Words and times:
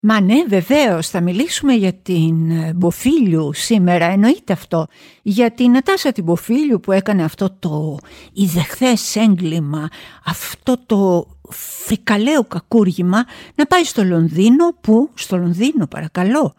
Μα 0.00 0.20
ναι 0.20 0.44
βεβαίως 0.48 1.08
θα 1.08 1.20
μιλήσουμε 1.20 1.72
για 1.72 1.92
την 1.92 2.50
ε, 2.50 2.72
Μποφίλιου 2.74 3.52
σήμερα 3.52 4.04
εννοείται 4.04 4.52
αυτό 4.52 4.86
για 5.22 5.50
την 5.50 5.70
Νατάσα 5.70 6.12
την 6.12 6.24
Μποφίλιου 6.24 6.80
που 6.80 6.92
έκανε 6.92 7.24
αυτό 7.24 7.56
το 7.58 7.98
ιδεχθές 8.32 9.16
έγκλημα 9.16 9.88
αυτό 10.24 10.76
το 10.86 11.26
φρικαλαίο 11.84 12.44
κακούργημα 12.44 13.24
να 13.54 13.66
πάει 13.66 13.84
στο 13.84 14.04
Λονδίνο 14.04 14.74
που 14.80 15.10
στο 15.14 15.36
Λονδίνο 15.36 15.86
παρακαλώ 15.86 16.54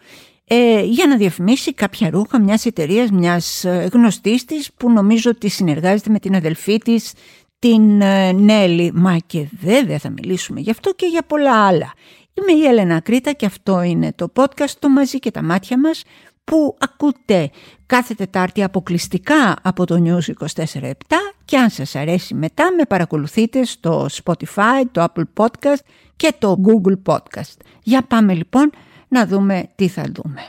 ε, 0.45 0.81
για 0.83 1.07
να 1.07 1.17
διαφημίσει 1.17 1.73
κάποια 1.73 2.09
ρούχα 2.09 2.39
μιας 2.39 2.65
εταιρείας 2.65 3.11
μιας 3.11 3.63
ε, 3.63 3.89
γνωστής 3.93 4.45
της 4.45 4.69
που 4.77 4.91
νομίζω 4.91 5.29
ότι 5.29 5.49
συνεργάζεται 5.49 6.09
με 6.09 6.19
την 6.19 6.35
αδελφή 6.35 6.77
της 6.77 7.13
την 7.59 8.01
ε, 8.01 8.31
Νέλη. 8.31 8.91
Μα 8.93 9.17
και 9.25 9.47
βέβαια 9.59 9.97
θα 9.97 10.09
μιλήσουμε 10.09 10.59
γι' 10.59 10.71
αυτό 10.71 10.93
και 10.93 11.05
για 11.05 11.21
πολλά 11.21 11.65
άλλα. 11.67 11.93
Είμαι 12.41 12.59
η 12.59 12.65
Έλενα 12.65 12.99
Κρήτα 12.99 13.31
και 13.31 13.45
αυτό 13.45 13.81
είναι 13.81 14.13
το 14.15 14.31
podcast 14.35 14.71
το 14.79 14.89
μαζί 14.89 15.19
και 15.19 15.31
τα 15.31 15.43
μάτια 15.43 15.79
μας 15.79 16.03
που 16.43 16.77
ακούτε 16.79 17.49
κάθε 17.85 18.13
Τετάρτη 18.13 18.63
αποκλειστικά 18.63 19.55
από 19.61 19.85
το 19.85 20.03
News 20.03 20.47
24-7 20.55 20.91
και 21.45 21.57
αν 21.57 21.69
σας 21.69 21.95
αρέσει 21.95 22.33
μετά 22.33 22.73
με 22.77 22.83
παρακολουθείτε 22.85 23.65
στο 23.65 24.07
Spotify, 24.23 24.83
το 24.91 25.05
Apple 25.07 25.43
Podcast 25.43 25.79
και 26.15 26.33
το 26.39 26.61
Google 26.65 27.13
Podcast. 27.13 27.57
Για 27.83 28.01
πάμε 28.01 28.33
λοιπόν 28.33 28.71
να 29.07 29.25
δούμε 29.25 29.69
τι 29.75 29.87
θα 29.87 30.03
δούμε. 30.13 30.41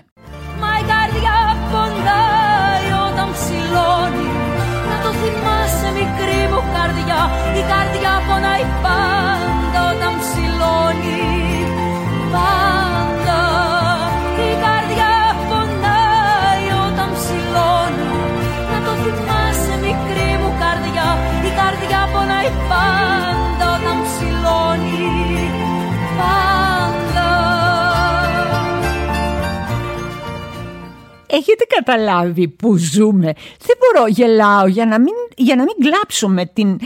Καταλάβει 31.76 32.49
που 32.49 32.76
ζούμε. 32.76 33.32
Δεν 33.66 33.76
μπορώ, 33.79 34.07
γελάω 34.09 34.66
για 34.66 34.87
να 34.87 35.01
μην, 35.01 35.15
για 35.37 35.57
να 35.57 35.63
μην 35.63 35.74
κλάψω 35.80 36.29
με 36.29 36.46
την 36.46 36.79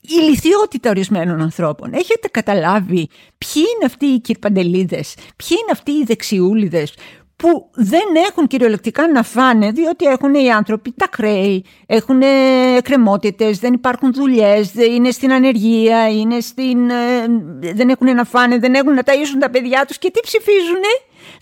ηλικιότητα 0.00 0.90
ορισμένων 0.90 1.40
ανθρώπων. 1.40 1.92
Έχετε 1.92 2.28
καταλάβει 2.28 3.08
ποιοι 3.38 3.62
είναι 3.74 3.84
αυτοί 3.84 4.06
οι 4.06 4.20
κυρπαντελίδες, 4.20 5.14
ποιοι 5.14 5.56
είναι 5.62 5.72
αυτοί 5.72 5.90
οι 5.90 6.04
δεξιούλιδες 6.04 6.94
που 7.38 7.70
δεν 7.74 8.08
έχουν 8.28 8.46
κυριολεκτικά 8.46 9.12
να 9.12 9.22
φάνε 9.22 9.70
διότι 9.70 10.04
έχουν 10.04 10.34
οι 10.34 10.50
άνθρωποι 10.50 10.92
τα 10.96 11.08
χρέη, 11.12 11.64
έχουν 11.86 12.20
κρεμότητες, 12.82 13.58
δεν 13.58 13.72
υπάρχουν 13.72 14.12
δουλειές, 14.12 14.74
είναι 14.74 15.10
στην 15.10 15.32
ανεργία, 15.32 16.08
είναι 16.08 16.40
στην, 16.40 16.90
ε, 16.90 17.26
δεν 17.74 17.88
έχουν 17.88 18.14
να 18.14 18.24
φάνε, 18.24 18.58
δεν 18.58 18.74
έχουν 18.74 18.94
να 18.94 19.02
ταΐσουν 19.04 19.38
τα 19.40 19.50
παιδιά 19.50 19.84
τους 19.86 19.98
και 19.98 20.10
τι 20.10 20.20
ψηφίζουνε, 20.20 20.92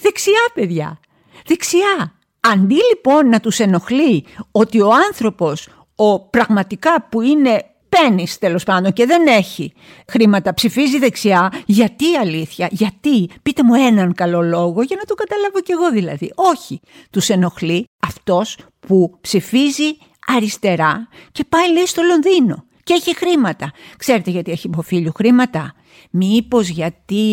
δεξιά 0.00 0.40
παιδιά, 0.54 1.00
δεξιά. 1.46 2.14
Αντί 2.52 2.74
λοιπόν 2.74 3.28
να 3.28 3.40
τους 3.40 3.58
ενοχλεί 3.58 4.24
ότι 4.50 4.80
ο 4.80 4.90
άνθρωπος, 5.10 5.68
ο 5.94 6.20
πραγματικά 6.20 7.06
που 7.08 7.20
είναι 7.20 7.64
πένις 7.88 8.38
τέλος 8.38 8.64
πάντων 8.64 8.92
και 8.92 9.06
δεν 9.06 9.26
έχει 9.26 9.72
χρήματα, 10.08 10.54
ψηφίζει 10.54 10.98
δεξιά, 10.98 11.52
γιατί 11.66 12.16
αλήθεια, 12.16 12.68
γιατί, 12.70 13.28
πείτε 13.42 13.62
μου 13.62 13.74
έναν 13.74 14.14
καλό 14.14 14.42
λόγο 14.42 14.82
για 14.82 14.96
να 14.96 15.04
το 15.04 15.14
καταλάβω 15.14 15.60
κι 15.60 15.72
εγώ 15.72 15.90
δηλαδή. 15.90 16.32
Όχι, 16.34 16.80
τους 17.10 17.28
ενοχλεί 17.28 17.84
αυτός 18.06 18.58
που 18.80 19.18
ψηφίζει 19.20 19.96
αριστερά 20.26 21.08
και 21.32 21.44
πάει 21.48 21.72
λέει 21.72 21.86
στο 21.86 22.02
Λονδίνο 22.02 22.64
και 22.82 22.94
έχει 22.94 23.16
χρήματα. 23.16 23.72
Ξέρετε 23.96 24.30
γιατί 24.30 24.50
έχει 24.50 24.66
υποφίλιο 24.66 25.12
χρήματα; 25.16 25.74
Μήπως 26.10 26.68
γιατί 26.68 27.24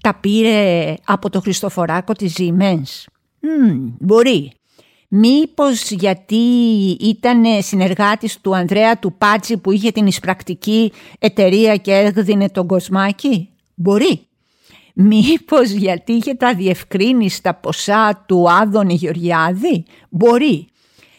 τα 0.00 0.14
πήρε 0.14 0.94
από 1.04 1.30
το 1.30 1.40
Χριστοφοράκο 1.40 2.12
της 2.12 2.36
Siemens; 2.38 3.11
Μπορεί. 3.98 4.52
Μήπως 5.08 5.90
γιατί 5.90 6.36
ήταν 7.00 7.42
συνεργάτης 7.60 8.40
του 8.40 8.56
Ανδρέα 8.56 8.98
του 8.98 9.14
Πάτσι 9.18 9.56
που 9.56 9.70
είχε 9.72 9.90
την 9.90 10.06
εισπρακτική 10.06 10.92
εταιρεία 11.18 11.76
και 11.76 11.92
έδινε 11.92 12.48
τον 12.48 12.66
κοσμάκι. 12.66 13.48
Μπορεί. 13.74 14.26
Μήπως 14.94 15.70
γιατί 15.70 16.12
είχε 16.12 16.34
τα 16.34 16.54
διευκρίνηστα 16.54 17.54
ποσά 17.54 18.24
του 18.26 18.50
Άδωνη 18.50 18.94
Γεωργιάδη; 18.94 19.84
Μπορεί. 20.10 20.66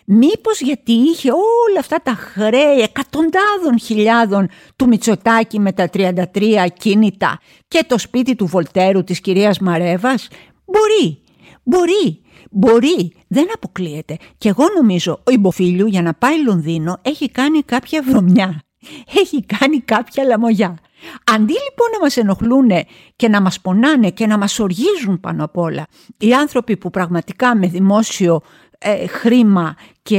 Μήπως 0.05 0.61
γιατί 0.61 0.91
είχε 0.91 1.31
όλα 1.31 1.79
αυτά 1.79 2.01
τα 2.03 2.11
χρέη 2.11 2.79
εκατοντάδων 2.81 3.79
χιλιάδων 3.79 4.49
του 4.75 4.87
Μητσοτάκη 4.87 5.59
με 5.59 5.71
τα 5.71 5.89
33 5.93 6.65
κίνητα 6.77 7.39
και 7.67 7.83
το 7.87 7.97
σπίτι 7.97 8.35
του 8.35 8.45
Βολτέρου 8.45 9.03
της 9.03 9.19
κυρίας 9.21 9.59
Μαρέβας; 9.59 10.27
Μπορεί. 10.65 11.22
Μπορεί, 11.63 12.21
μπορεί, 12.51 13.13
δεν 13.27 13.47
αποκλείεται. 13.53 14.17
Και 14.37 14.49
εγώ 14.49 14.63
νομίζω 14.75 15.21
ο 15.23 15.31
Ιμποφίλιου 15.31 15.87
για 15.87 16.01
να 16.01 16.13
πάει 16.13 16.43
Λονδίνο 16.43 16.99
έχει 17.01 17.29
κάνει 17.29 17.61
κάποια 17.61 18.01
βρωμιά. 18.01 18.61
Έχει 19.21 19.45
κάνει 19.45 19.79
κάποια 19.79 20.23
λαμογιά. 20.23 20.77
Αντί 21.31 21.53
λοιπόν 21.53 21.89
να 21.93 21.99
μας 21.99 22.17
ενοχλούν 22.17 22.69
και 23.15 23.27
να 23.27 23.41
μας 23.41 23.61
πονάνε 23.61 24.09
και 24.09 24.27
να 24.27 24.37
μας 24.37 24.59
οργίζουν 24.59 25.19
πάνω 25.19 25.43
απ' 25.43 25.57
όλα 25.57 25.87
οι 26.17 26.33
άνθρωποι 26.33 26.77
που 26.77 26.89
πραγματικά 26.89 27.55
με 27.55 27.67
δημόσιο 27.67 28.41
ε, 28.77 29.07
χρήμα 29.07 29.75
και 30.01 30.17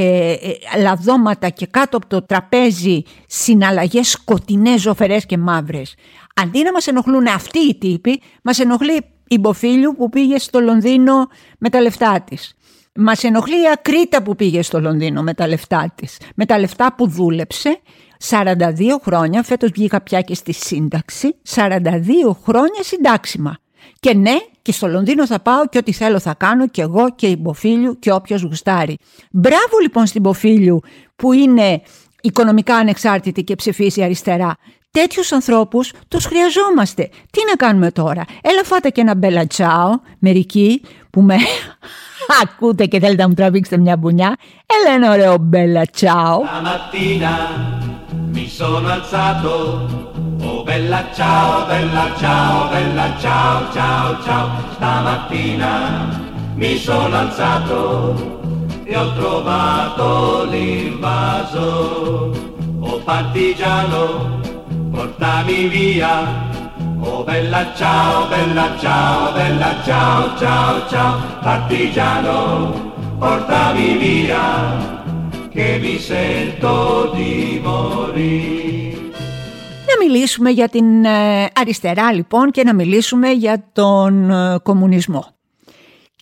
ε, 0.73 0.81
λαδώματα 0.81 1.49
και 1.49 1.65
κάτω 1.65 1.97
από 1.97 2.07
το 2.07 2.21
τραπέζι 2.21 3.01
συναλλαγές 3.27 4.09
σκοτεινές, 4.09 4.81
ζωφερές 4.81 5.25
και 5.25 5.37
μαύρες. 5.37 5.95
Αντί 6.35 6.63
να 6.63 6.71
μας 6.71 6.87
ενοχλούν 6.87 7.27
αυτοί 7.27 7.59
οι 7.59 7.77
τύποι, 7.77 8.21
μας 8.43 8.59
ενοχλεί 8.59 9.14
η 9.27 9.37
Μποφίλιου 9.37 9.95
που 9.97 10.09
πήγε 10.09 10.39
στο 10.39 10.59
Λονδίνο 10.59 11.27
με 11.57 11.69
τα 11.69 11.81
λεφτά 11.81 12.21
της. 12.21 12.55
Μας 12.95 13.23
ενοχλεί 13.23 13.55
η 13.61 13.69
Ακρίτα 13.73 14.23
που 14.23 14.35
πήγε 14.35 14.61
στο 14.61 14.79
Λονδίνο 14.79 15.21
με 15.21 15.33
τα 15.33 15.47
λεφτά 15.47 15.93
της. 15.95 16.17
Με 16.35 16.45
τα 16.45 16.59
λεφτά 16.59 16.93
που 16.97 17.07
δούλεψε 17.07 17.79
42 18.29 18.55
χρόνια, 19.01 19.43
φέτος 19.43 19.69
βγήκα 19.69 20.01
πια 20.01 20.21
και 20.21 20.35
στη 20.35 20.53
σύνταξη, 20.53 21.35
42 21.55 21.79
χρόνια 22.43 22.83
συντάξιμα. 22.83 23.57
Και 23.99 24.13
ναι, 24.13 24.35
και 24.61 24.71
στο 24.71 24.87
Λονδίνο 24.87 25.25
θα 25.25 25.39
πάω 25.39 25.67
και 25.67 25.77
ό,τι 25.77 25.91
θέλω 25.91 26.19
θα 26.19 26.33
κάνω 26.33 26.67
και 26.67 26.81
εγώ 26.81 27.09
και 27.15 27.27
η 27.27 27.37
Μποφίλιου 27.39 27.99
και 27.99 28.11
όποιος 28.11 28.41
γουστάρει. 28.41 28.97
Μπράβο 29.31 29.79
λοιπόν 29.81 30.05
στην 30.05 30.21
Μποφίλιου 30.21 30.79
που 31.15 31.31
είναι 31.33 31.81
οικονομικά 32.21 32.75
ανεξάρτητη 32.75 33.43
και 33.43 33.55
ψηφίσει 33.55 34.03
αριστερά. 34.03 34.55
Τέτοιους 34.95 35.31
ανθρώπους 35.31 35.93
τους 36.07 36.25
χρειαζόμαστε. 36.25 37.09
Τι 37.31 37.39
να 37.49 37.55
κάνουμε 37.55 37.91
τώρα; 37.91 38.25
Έλα 38.41 38.63
φάτε 38.63 38.89
και 38.89 39.01
ένα 39.01 39.15
μπέλα 39.15 39.47
τσάο, 39.47 39.99
μερικοί 40.19 40.81
που 41.09 41.21
με 41.21 41.35
ακούτε 42.43 42.85
και 42.85 42.99
θέλετε 42.99 43.21
να 43.21 43.27
μου 43.27 43.33
τραβήξετε 43.33 43.77
μια 43.77 43.97
μπουνιά. 43.97 44.35
Έλα 44.65 44.95
ένα 44.95 45.11
ωραίο 45.11 45.37
μπέλα 45.39 45.85
τσάο. 45.85 46.41
mi 48.35 48.47
sono 48.59 48.87
alzato, 48.97 49.53
oh 50.47 50.63
bella 50.69 51.01
ciao, 51.17 51.65
bella 51.71 52.05
ciao, 52.21 52.53
bella 52.73 53.07
ciao, 53.23 53.71
ciao, 53.75 54.07
ciao. 54.25 54.45
Stamattina 54.75 55.71
mi 56.61 56.73
sono 56.77 57.15
alzato 57.23 57.79
e 58.83 58.93
ho 59.01 59.07
trovato 59.19 60.07
l'invaso, 60.51 61.65
oh 62.87 62.97
partigiano, 63.09 64.54
portami 64.95 65.59
via. 65.75 66.13
Oh 67.07 67.21
bella 67.29 67.61
ciao, 67.79 68.27
bella 68.33 68.67
ciao, 68.83 69.33
bella 69.37 69.71
ciao, 69.87 70.21
ciao, 70.41 70.73
ciao, 70.91 71.13
partigiano, 71.47 72.37
portami 73.23 73.87
via, 74.01 74.45
che 75.53 75.67
mi 75.83 75.95
sento 76.09 76.73
di 77.15 77.59
morire. 77.63 78.73
Να 79.87 80.05
μιλήσουμε 80.05 80.49
για 80.49 80.69
την 80.69 80.85
αριστερά 81.53 82.13
λοιπόν 82.13 82.51
και 82.51 82.63
να 82.63 82.73
μιλήσουμε 82.73 83.29
για 83.29 83.63
τον 83.73 84.31
κομμουνισμό. 84.63 85.34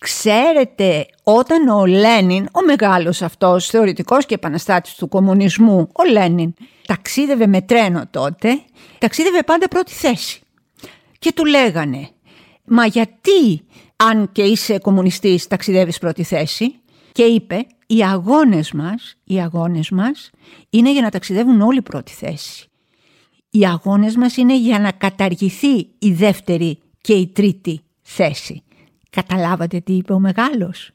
Ξέρετε, 0.00 1.06
όταν 1.22 1.68
ο 1.68 1.86
Λένιν, 1.86 2.48
ο 2.52 2.64
μεγάλος 2.66 3.22
αυτός 3.22 3.66
θεωρητικός 3.66 4.26
και 4.26 4.34
επαναστάτης 4.34 4.94
του 4.94 5.08
κομμουνισμού, 5.08 5.88
ο 5.92 6.10
Λένιν, 6.10 6.54
ταξίδευε 6.86 7.46
με 7.46 7.60
τρένο 7.62 8.02
τότε, 8.10 8.62
ταξίδευε 8.98 9.42
πάντα 9.42 9.68
πρώτη 9.68 9.92
θέση. 9.92 10.40
Και 11.18 11.32
του 11.32 11.44
λέγανε, 11.44 12.08
μα 12.64 12.86
γιατί 12.86 13.64
αν 13.96 14.32
και 14.32 14.42
είσαι 14.42 14.78
κομμουνιστής 14.78 15.46
ταξιδεύεις 15.46 15.98
πρώτη 15.98 16.22
θέση; 16.22 16.74
Και 17.12 17.22
είπε, 17.22 17.66
οι 17.86 18.02
αγώνες 18.02 18.72
μας, 18.72 19.16
οι 19.24 19.40
αγώνες 19.40 19.90
μας 19.90 20.30
είναι 20.70 20.92
για 20.92 21.02
να 21.02 21.10
ταξιδεύουν 21.10 21.60
όλοι 21.60 21.82
πρώτη 21.82 22.12
θέση. 22.12 22.68
Οι 23.50 23.66
αγώνες 23.66 24.16
μας 24.16 24.36
είναι 24.36 24.58
για 24.58 24.78
να 24.78 24.92
καταργηθεί 24.92 25.88
η 25.98 26.12
δεύτερη 26.12 26.78
και 27.00 27.12
η 27.12 27.26
τρίτη 27.26 27.80
θέση. 28.02 28.62
Καταλάβατε 29.14 29.80
τι 29.80 29.92
είπε 29.92 30.12
ο 30.12 30.18
μεγάλος; 30.18 30.90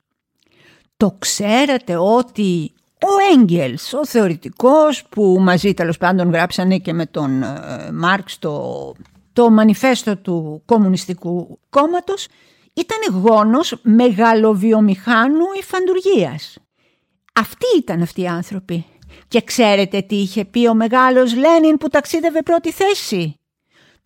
Το 0.97 1.15
ξέρατε 1.19 1.95
ότι 1.97 2.71
ο 2.93 3.37
Έγγελς, 3.37 3.93
ο 3.93 4.05
θεωρητικός 4.05 5.03
που 5.09 5.37
μαζί 5.39 5.73
τέλος 5.73 5.97
πάντων 5.97 6.31
γράψανε 6.31 6.77
και 6.77 6.93
με 6.93 7.05
τον 7.05 7.43
ε, 7.43 7.91
Μάρξ 7.93 8.39
το, 8.39 8.93
το 9.33 9.49
μανιφέστο 9.49 10.17
του 10.17 10.61
Κομμουνιστικού 10.65 11.59
Κόμματος, 11.69 12.27
ήταν 12.73 13.21
γόνος 13.21 13.79
μεγαλοβιομηχάνου 13.81 15.45
υφαντουργίας. 15.59 16.57
Αυτοί 17.33 17.65
ήταν 17.77 18.01
αυτοί 18.01 18.21
οι 18.21 18.27
άνθρωποι. 18.27 18.85
Και 19.27 19.41
ξέρετε 19.41 20.01
τι 20.01 20.15
είχε 20.15 20.45
πει 20.45 20.67
ο 20.67 20.73
μεγάλος 20.73 21.35
Λένιν 21.35 21.77
που 21.77 21.87
ταξίδευε 21.87 22.41
πρώτη 22.41 22.71
θέση; 22.71 23.38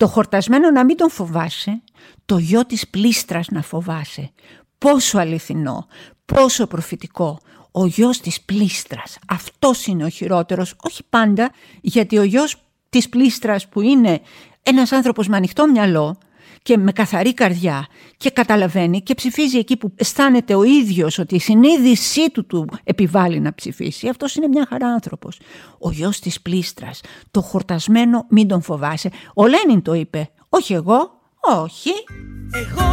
Το 0.03 0.09
χορτασμένο 0.09 0.71
να 0.71 0.85
μην 0.85 0.97
τον 0.97 1.09
φοβάσαι, 1.09 1.81
το 2.25 2.37
γιο 2.37 2.65
της 2.65 2.87
πλήστρας 2.87 3.47
να 3.47 3.61
φοβάσαι. 3.61 4.31
Πόσο 4.77 5.17
αληθινό, 5.17 5.87
πόσο 6.25 6.67
προφητικό. 6.67 7.39
Ο 7.71 7.85
γιος 7.85 8.19
της 8.19 8.41
πλήστρας, 8.41 9.17
αυτός 9.27 9.85
είναι 9.85 10.03
ο 10.03 10.09
χειρότερος, 10.09 10.75
όχι 10.83 11.03
πάντα, 11.09 11.51
γιατί 11.81 12.17
ο 12.17 12.23
γιος 12.23 12.57
της 12.89 13.09
πλήστρας 13.09 13.67
που 13.67 13.81
είναι 13.81 14.21
ένας 14.63 14.91
άνθρωπος 14.91 15.27
με 15.27 15.35
ανοιχτό 15.35 15.67
μυαλό, 15.67 16.17
και 16.63 16.77
με 16.77 16.91
καθαρή 16.91 17.33
καρδιά 17.33 17.87
και 18.17 18.29
καταλαβαίνει 18.29 19.01
και 19.01 19.13
ψηφίζει 19.13 19.57
εκεί 19.57 19.77
που 19.77 19.93
αισθάνεται 19.95 20.55
ο 20.55 20.63
ίδιος 20.63 21.17
ότι 21.17 21.35
η 21.35 21.39
συνείδησή 21.39 22.31
του 22.31 22.45
του 22.45 22.69
επιβάλλει 22.83 23.39
να 23.39 23.53
ψηφίσει. 23.53 24.07
Αυτός 24.07 24.35
είναι 24.35 24.47
μια 24.47 24.65
χαρά 24.69 24.87
άνθρωπος. 24.87 25.39
Ο 25.79 25.91
γιος 25.91 26.19
της 26.19 26.41
πλήστρας, 26.41 27.01
το 27.31 27.41
χορτασμένο 27.41 28.25
μην 28.29 28.47
τον 28.47 28.61
φοβάσαι. 28.61 29.09
Ο 29.33 29.47
Λένιν 29.47 29.81
το 29.81 29.93
είπε, 29.93 30.29
όχι 30.49 30.73
εγώ, 30.73 31.21
όχι. 31.39 31.91
Εγώ 32.53 32.91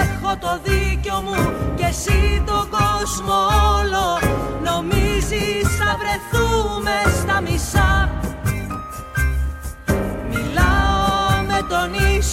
έχω 0.00 0.36
το 0.36 0.60
δίκιο 0.64 1.20
μου 1.20 1.52
και 1.76 1.84
εσύ 1.84 2.42
τον 2.46 2.68
κόσμο 2.70 3.36
όλο 3.78 4.18
Νομίζεις 4.64 5.76
θα 5.78 5.98
βρεθούμε 6.00 7.03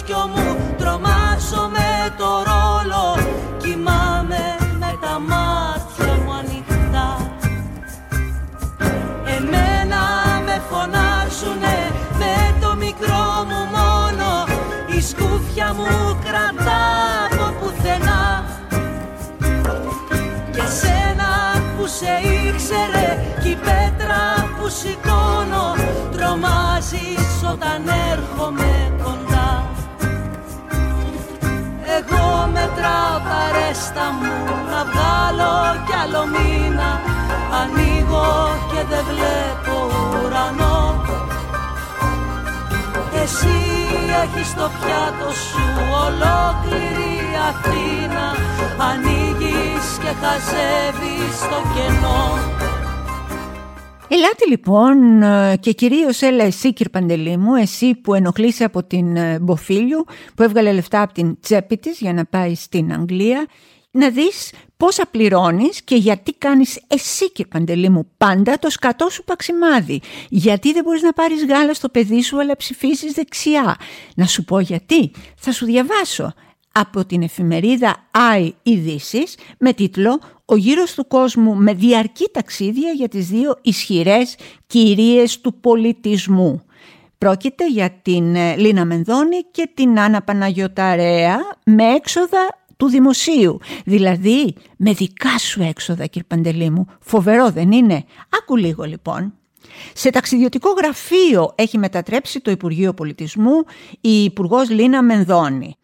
τον 0.02 0.18
ίσκιο 0.18 0.28
μου 0.36 0.76
Τρομάζω 0.78 1.70
με 1.72 2.14
το 2.18 2.44
ρόλο. 2.50 3.18
Κοιμάμαι 3.58 4.44
με 4.80 4.98
τα 5.02 5.20
μάτια 5.20 6.14
μου 6.26 6.34
ανοιχτά. 6.34 7.10
Εμένα 9.38 10.02
με 10.46 10.62
φωνάζουνε 10.70 11.78
με 12.20 12.36
το 12.62 12.76
μικρό 12.76 13.26
μου 13.50 13.62
μόνο. 13.76 14.30
Η 14.98 15.02
σκούφια 15.02 15.74
μου 15.74 16.18
κρατά 16.26 16.84
από 17.32 17.54
πουθενά. 17.60 18.44
Και 20.52 20.66
σένα 20.80 21.32
που 21.78 21.88
σε 21.88 22.14
ήξερε 22.48 23.10
κι 23.42 23.50
η 23.50 23.56
πέτρα 23.56 24.24
που 24.58 24.70
σηκώνω 24.70 25.76
Τρομάζεις 26.12 27.44
όταν 27.52 27.82
έρχομαι 28.12 28.92
κοντά 29.04 29.31
τα 33.72 33.78
ρέστα 33.78 34.06
μου 34.18 34.36
να 34.72 34.82
βγάλω 34.90 35.56
κι 35.86 35.96
άλλο 36.04 36.24
μήνα. 36.34 36.90
Ανοίγω 37.60 38.30
και 38.72 38.82
δεν 38.90 39.04
βλέπω 39.10 39.76
ουρανό. 40.26 41.02
Εσύ 43.24 43.58
έχεις 44.24 44.54
το 44.54 44.68
πιάτο 44.78 45.30
σου 45.46 45.66
ολόκληρη 46.06 47.14
Αθήνα. 47.50 48.26
Ανοίγεις 48.90 49.88
και 50.02 50.12
χαζεύεις 50.22 51.38
το 51.52 51.60
κενό 51.74 52.24
Ελάτε 54.14 54.46
λοιπόν 54.50 55.22
ε, 55.22 55.58
και 55.60 55.72
κυρίως 55.72 56.22
έλα 56.22 56.44
εσύ 56.44 56.74
κύριε 56.74 56.92
Παντελή 56.92 57.38
μου, 57.38 57.56
εσύ 57.56 57.96
που 57.96 58.14
ενοχλείσαι 58.14 58.64
από 58.64 58.84
την 58.84 59.16
ε, 59.16 59.40
Μποφίλιου 59.40 60.06
που 60.36 60.44
έβγαλε 60.44 60.72
λεφτά 60.72 61.02
από 61.02 61.14
την 61.14 61.40
τσέπη 61.40 61.78
της 61.78 62.00
για 62.00 62.14
να 62.14 62.26
πάει 62.26 62.56
στην 62.56 62.94
Αγγλία 62.94 63.46
να 63.92 64.10
δεις 64.10 64.54
πόσα 64.78 65.06
πληρώνεις 65.12 65.82
και 65.82 65.96
γιατί 65.96 66.34
κάνεις 66.34 66.80
εσύ 66.88 67.32
κύριε 67.32 67.52
Παντελή 67.52 67.90
μου 67.90 68.08
πάντα 68.18 68.60
το 68.60 68.70
σκατό 68.70 69.10
σου 69.10 69.24
παξιμάδι. 69.24 70.02
Γιατί 70.30 70.74
δεν 70.74 70.84
μπορείς 70.84 71.02
να 71.02 71.14
πάρεις 71.14 71.46
γάλα 71.46 71.74
στο 71.74 71.90
παιδί 71.90 72.22
σου 72.22 72.40
αλλά 72.40 72.56
ψηφίσεις 72.56 73.14
δεξιά. 73.14 73.76
Να 74.16 74.26
σου 74.26 74.44
πω 74.44 74.60
γιατί. 74.60 75.12
Θα 75.36 75.52
σου 75.52 75.66
διαβάσω 75.66 76.34
από 76.72 77.06
την 77.06 77.22
εφημερίδα 77.22 78.10
I 78.36 78.50
Ειδήσεις 78.64 79.38
με 79.58 79.74
τίτλο 79.74 80.20
«Ο 80.46 80.56
γύρος 80.56 80.94
του 80.94 81.08
κόσμου 81.08 81.56
με 81.56 81.74
διαρκή 81.74 82.30
ταξίδια 82.32 82.92
για 82.92 83.08
τις 83.08 83.28
δύο 83.28 83.58
ισχυρές 83.62 84.36
κυρίες 84.68 85.42
του 85.42 85.54
πολιτισμού». 85.54 86.66
Πρόκειται 87.18 87.70
για 87.70 87.90
την 88.02 88.36
ε, 88.36 88.56
Λίνα 88.56 88.86
Μενδώνη 88.86 89.42
και 89.52 89.70
την 89.74 90.00
Άννα 90.00 90.22
Παναγιωταρέα 90.22 91.38
με 91.66 91.84
έξοδα 91.84 92.62
του 92.78 92.88
δημοσίου. 92.88 93.60
Δηλαδή 93.86 94.56
με 94.78 94.94
δικά 94.94 95.38
σου 95.38 95.62
έξοδα 95.62 96.06
κύριε 96.06 96.28
Παντελή 96.28 96.70
μου. 96.70 96.86
Φοβερό 97.00 97.52
δεν 97.52 97.72
είναι; 97.72 98.04
Άκου 98.40 98.56
λίγο 98.56 98.84
λοιπόν. 98.84 99.34
Σε 99.94 100.10
ταξιδιωτικό 100.10 100.70
γραφείο 100.72 101.54
έχει 101.56 101.78
μετατρέψει 101.78 102.40
το 102.40 102.52
Υπουργείο 102.52 102.94
Πολιτισμού 102.94 103.64
η 104.02 104.24
Υπουργός 104.24 104.70
Λίνα 104.70 105.04
Μενδώνη. 105.04 105.76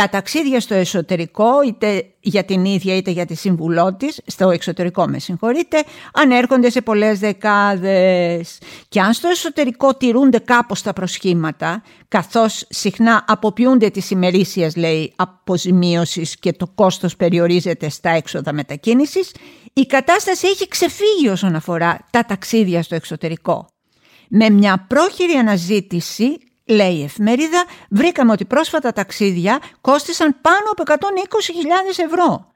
Τα 0.00 0.08
ταξίδια 0.08 0.60
στο 0.60 0.74
εσωτερικό, 0.74 1.62
είτε 1.66 2.04
για 2.20 2.44
την 2.44 2.64
ίδια 2.64 2.96
είτε 2.96 3.10
για 3.10 3.26
τη 3.26 3.34
συμβουλό 3.34 3.94
της, 3.94 4.20
στο 4.26 4.50
εξωτερικό 4.50 5.06
με 5.06 5.18
συγχωρείτε, 5.18 5.84
ανέρχονται 6.12 6.70
σε 6.70 6.80
πολλές 6.80 7.18
δεκάδες. 7.18 8.58
Και 8.88 9.00
αν 9.00 9.12
στο 9.12 9.28
εσωτερικό 9.28 9.94
τηρούνται 9.94 10.38
κάπως 10.38 10.82
τα 10.82 10.92
προσχήματα, 10.92 11.82
καθώς 12.08 12.66
συχνά 12.68 13.24
αποποιούνται 13.26 13.88
τις 13.90 14.10
ημερήσιες, 14.10 14.76
λέει, 14.76 15.12
αποζημίωσης 15.16 16.36
και 16.36 16.52
το 16.52 16.66
κόστος 16.74 17.16
περιορίζεται 17.16 17.88
στα 17.88 18.10
έξοδα 18.10 18.52
μετακίνησης, 18.52 19.34
η 19.72 19.86
κατάσταση 19.86 20.46
έχει 20.46 20.68
ξεφύγει 20.68 21.28
όσον 21.28 21.54
αφορά 21.54 22.06
τα 22.10 22.24
ταξίδια 22.24 22.82
στο 22.82 22.94
εξωτερικό. 22.94 23.68
Με 24.28 24.50
μια 24.50 24.86
πρόχειρη 24.88 25.32
αναζήτηση 25.32 26.38
λέει 26.70 26.94
η 26.94 27.02
εφημερίδα, 27.02 27.64
βρήκαμε 27.90 28.32
ότι 28.32 28.44
πρόσφατα 28.44 28.92
ταξίδια 28.92 29.58
κόστησαν 29.80 30.36
πάνω 30.40 30.70
από 30.70 30.82
120.000 30.86 30.94
ευρώ. 32.04 32.48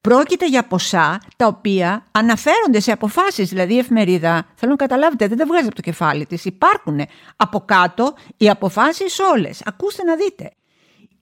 Πρόκειται 0.00 0.48
για 0.48 0.64
ποσά 0.64 1.20
τα 1.36 1.46
οποία 1.46 2.04
αναφέρονται 2.10 2.80
σε 2.80 2.92
αποφάσεις, 2.92 3.48
δηλαδή 3.48 3.74
η 3.74 3.78
εφημερίδα, 3.78 4.46
θέλω 4.54 4.70
να 4.70 4.76
καταλάβετε, 4.76 5.26
δεν 5.26 5.38
τα 5.38 5.46
βγάζει 5.46 5.66
από 5.66 5.74
το 5.74 5.82
κεφάλι 5.82 6.26
της, 6.26 6.44
υπάρχουν 6.44 7.00
από 7.36 7.60
κάτω 7.60 8.14
οι 8.36 8.48
αποφάσεις 8.48 9.18
όλες. 9.18 9.62
Ακούστε 9.64 10.02
να 10.02 10.16
δείτε. 10.16 10.52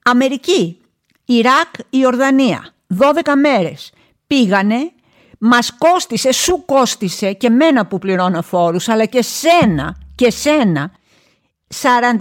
Αμερική, 0.04 0.80
Ιράκ, 1.24 1.74
Ιορδανία, 1.90 2.74
12 2.98 3.34
μέρες 3.36 3.92
πήγανε, 4.26 4.92
μας 5.38 5.76
κόστισε, 5.78 6.32
σου 6.32 6.64
κόστισε 6.66 7.32
και 7.32 7.50
μένα 7.50 7.86
που 7.86 7.98
πληρώνω 7.98 8.42
φόρους, 8.42 8.88
αλλά 8.88 9.04
και 9.04 9.22
σένα 9.22 9.96
και 10.14 10.30
σένα 10.30 10.92
43.000 11.74 12.18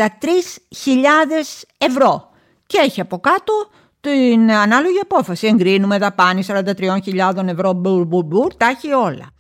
ευρώ. 1.77 2.29
Και 2.65 2.77
έχει 2.77 3.01
από 3.01 3.19
κάτω 3.19 3.53
την 4.01 4.51
ανάλογη 4.51 4.99
απόφαση. 5.01 5.47
Εγκρίνουμε 5.47 5.97
δαπάνη 5.97 6.45
43.000 6.47 7.47
ευρώ, 7.47 7.73
μπουρ, 7.73 8.05
μπουρ, 8.05 8.25
μπουρ, 8.25 8.55
τα 8.55 8.67
έχει 8.67 8.93
όλα. 8.93 9.31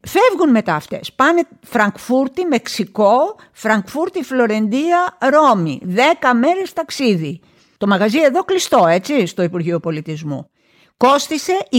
Φεύγουν 0.00 0.50
μετά 0.50 0.74
αυτές. 0.74 1.12
Πάνε 1.12 1.42
Φραγκφούρτη, 1.62 2.44
Μεξικό, 2.44 3.36
Φραγκφούρτη, 3.52 4.22
Φλωρεντία, 4.22 5.16
Ρώμη. 5.20 5.80
10 5.84 6.34
μέρες 6.34 6.72
ταξίδι. 6.72 7.40
Το 7.76 7.86
μαγαζί 7.86 8.20
εδώ 8.20 8.44
κλειστό, 8.44 8.86
έτσι, 8.86 9.26
στο 9.26 9.42
Υπουργείο 9.42 9.80
Πολιτισμού. 9.80 10.50
Κόστισε 10.96 11.52
24.000 11.70 11.78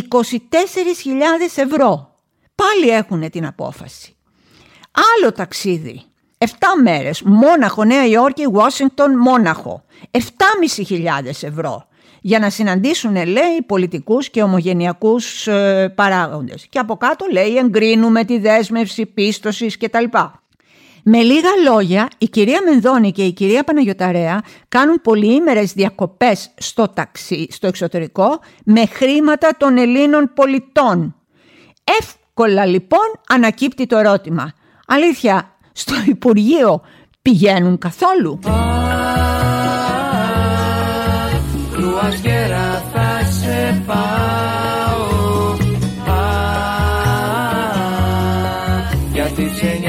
ευρώ. 1.56 2.16
Πάλι 2.56 2.90
έχουν 2.90 3.30
την 3.30 3.46
απόφαση. 3.46 4.16
Άλλο 4.92 5.32
ταξίδι 5.32 6.04
7 6.38 6.48
μέρες, 6.84 7.22
Μόναχο, 7.22 7.84
Νέα 7.84 8.06
Υόρκη, 8.06 8.46
Ουάσιγκτον, 8.54 9.18
Μόναχο. 9.18 9.84
7.500 10.12 11.44
ευρώ 11.44 11.88
για 12.22 12.40
να 12.40 12.50
συναντήσουν, 12.50 13.14
λέει, 13.14 13.62
πολιτικούς 13.66 14.30
και 14.30 14.44
ομογενειακούς 14.44 15.48
ε, 15.48 15.94
παράγοντες. 15.96 16.68
Και 16.70 16.80
από 16.80 16.98
κάτω, 16.98 17.26
λέει, 17.32 17.56
εγκρίνουμε 17.58 18.24
τη 18.24 18.40
δέσμευση 18.40 19.06
πίστοσης 19.06 19.78
κτλ. 19.78 20.04
Με 21.04 21.22
λίγα 21.22 21.50
λόγια, 21.70 22.08
η 22.18 22.28
κυρία 22.28 22.62
Μενδώνη 22.66 23.12
και 23.12 23.24
η 23.24 23.34
κυρία 23.34 23.64
Παναγιωταρέα 23.64 24.42
κάνουν 24.68 25.02
πολυήμερες 25.02 25.74
διακοπές 25.74 26.54
στο 26.58 26.88
ταξί, 26.88 27.48
στο 27.52 27.68
εξωτερικό, 27.68 28.40
με 28.64 28.86
χρήματα 28.86 29.50
των 29.58 29.78
Ελλήνων 29.78 30.32
πολιτών. 30.36 31.16
Εύκολα 32.00 32.66
λοιπόν 32.66 33.20
ανακύπτει 33.28 33.86
το 33.86 33.98
ερώτημα. 33.98 34.54
Αλήθεια, 34.88 35.57
στο 35.78 35.94
Υπουργείο 36.06 36.82
πηγαίνουν 37.22 37.78
καθόλου. 37.78 38.40
Πάω, 43.86 45.56
γιατί 49.14 49.50
σε 49.50 49.80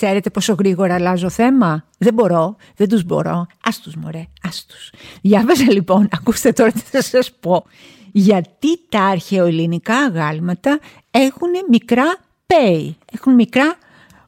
Ξέρετε 0.00 0.30
πόσο 0.30 0.54
γρήγορα 0.58 0.94
αλλάζω 0.94 1.28
θέμα; 1.28 1.84
Δεν 1.98 2.14
μπορώ, 2.14 2.56
δεν 2.76 2.88
τους 2.88 3.04
μπορώ. 3.04 3.46
Ας 3.64 3.80
τους 3.80 3.94
μωρέ, 3.94 4.26
ας 4.42 4.66
τους. 4.66 4.92
Διάβαζα 5.22 5.72
λοιπόν, 5.72 6.08
ακούστε 6.18 6.52
τώρα 6.52 6.72
τι 6.72 6.80
θα 6.80 7.02
σας 7.02 7.32
πω. 7.40 7.64
Γιατί 8.12 8.88
τα 8.88 9.02
αρχαιοελληνικά 9.02 9.96
αγάλματα 9.96 10.78
έχουν 11.10 11.48
μικρά 11.70 12.16
πέι, 12.46 12.96
έχουν 13.12 13.34
μικρά 13.34 13.74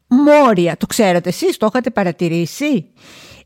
μόρια. 0.06 0.76
Το 0.76 0.86
ξέρετε 0.86 1.28
εσείς, 1.28 1.56
το 1.56 1.66
είχατε 1.66 1.90
παρατηρήσει; 1.90 2.86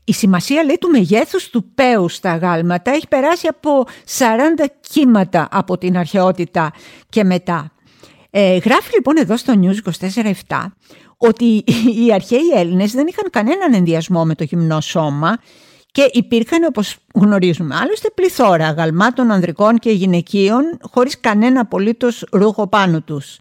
Η 0.03 0.13
σημασία 0.13 0.63
λέει 0.63 0.77
του 0.79 0.89
μεγέθους 0.89 1.49
του 1.49 1.71
πέου 1.75 2.09
στα 2.09 2.31
αγάλματα 2.31 2.91
έχει 2.91 3.07
περάσει 3.07 3.47
από 3.47 3.85
40 4.17 4.65
κύματα 4.89 5.47
από 5.51 5.77
την 5.77 5.97
αρχαιότητα 5.97 6.71
και 7.09 7.23
μετά. 7.23 7.74
Ε, 8.37 8.57
γράφει 8.57 8.93
λοιπόν 8.93 9.17
εδώ 9.17 9.37
στο 9.37 9.53
News 9.61 9.91
24-7 10.47 10.65
ότι 11.17 11.63
οι 12.05 12.13
αρχαίοι 12.13 12.49
Έλληνες 12.55 12.91
δεν 12.91 13.07
είχαν 13.07 13.29
κανέναν 13.29 13.73
ενδιασμό 13.73 14.25
με 14.25 14.35
το 14.35 14.43
γυμνό 14.43 14.81
σώμα 14.81 15.37
και 15.91 16.09
υπήρχαν 16.13 16.63
όπως 16.63 16.97
γνωρίζουμε 17.13 17.75
άλλωστε 17.75 18.09
πληθώρα 18.15 18.67
αγαλμάτων 18.67 19.31
ανδρικών 19.31 19.77
και 19.77 19.91
γυναικείων 19.91 20.77
χωρίς 20.81 21.19
κανένα 21.19 21.59
απολύτως 21.61 22.25
ρούχο 22.31 22.67
πάνω 22.67 23.01
τους. 23.01 23.39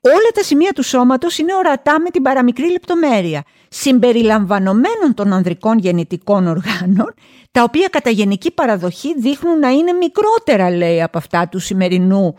Όλα 0.00 0.30
τα 0.34 0.42
σημεία 0.42 0.72
του 0.72 0.82
σώματος 0.82 1.38
είναι 1.38 1.54
ορατά 1.54 2.00
με 2.00 2.10
την 2.10 2.22
παραμικρή 2.22 2.70
λεπτομέρεια, 2.70 3.42
συμπεριλαμβανομένων 3.68 5.14
των 5.14 5.32
ανδρικών 5.32 5.78
γεννητικών 5.78 6.46
οργάνων, 6.46 7.14
τα 7.50 7.62
οποία 7.62 7.88
κατά 7.88 8.10
γενική 8.10 8.50
παραδοχή 8.50 9.14
δείχνουν 9.18 9.58
να 9.58 9.68
είναι 9.68 9.92
μικρότερα, 9.92 10.70
λέει, 10.70 11.02
από 11.02 11.18
αυτά 11.18 11.48
του 11.48 11.58
σημερινού 11.58 12.34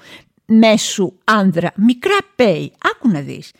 μέσου 0.49 1.13
άνδρα. 1.23 1.71
Μικρά 1.75 2.17
πέι. 2.35 2.73
Άκου 2.95 3.09
να 3.09 3.19
δεις. 3.19 3.51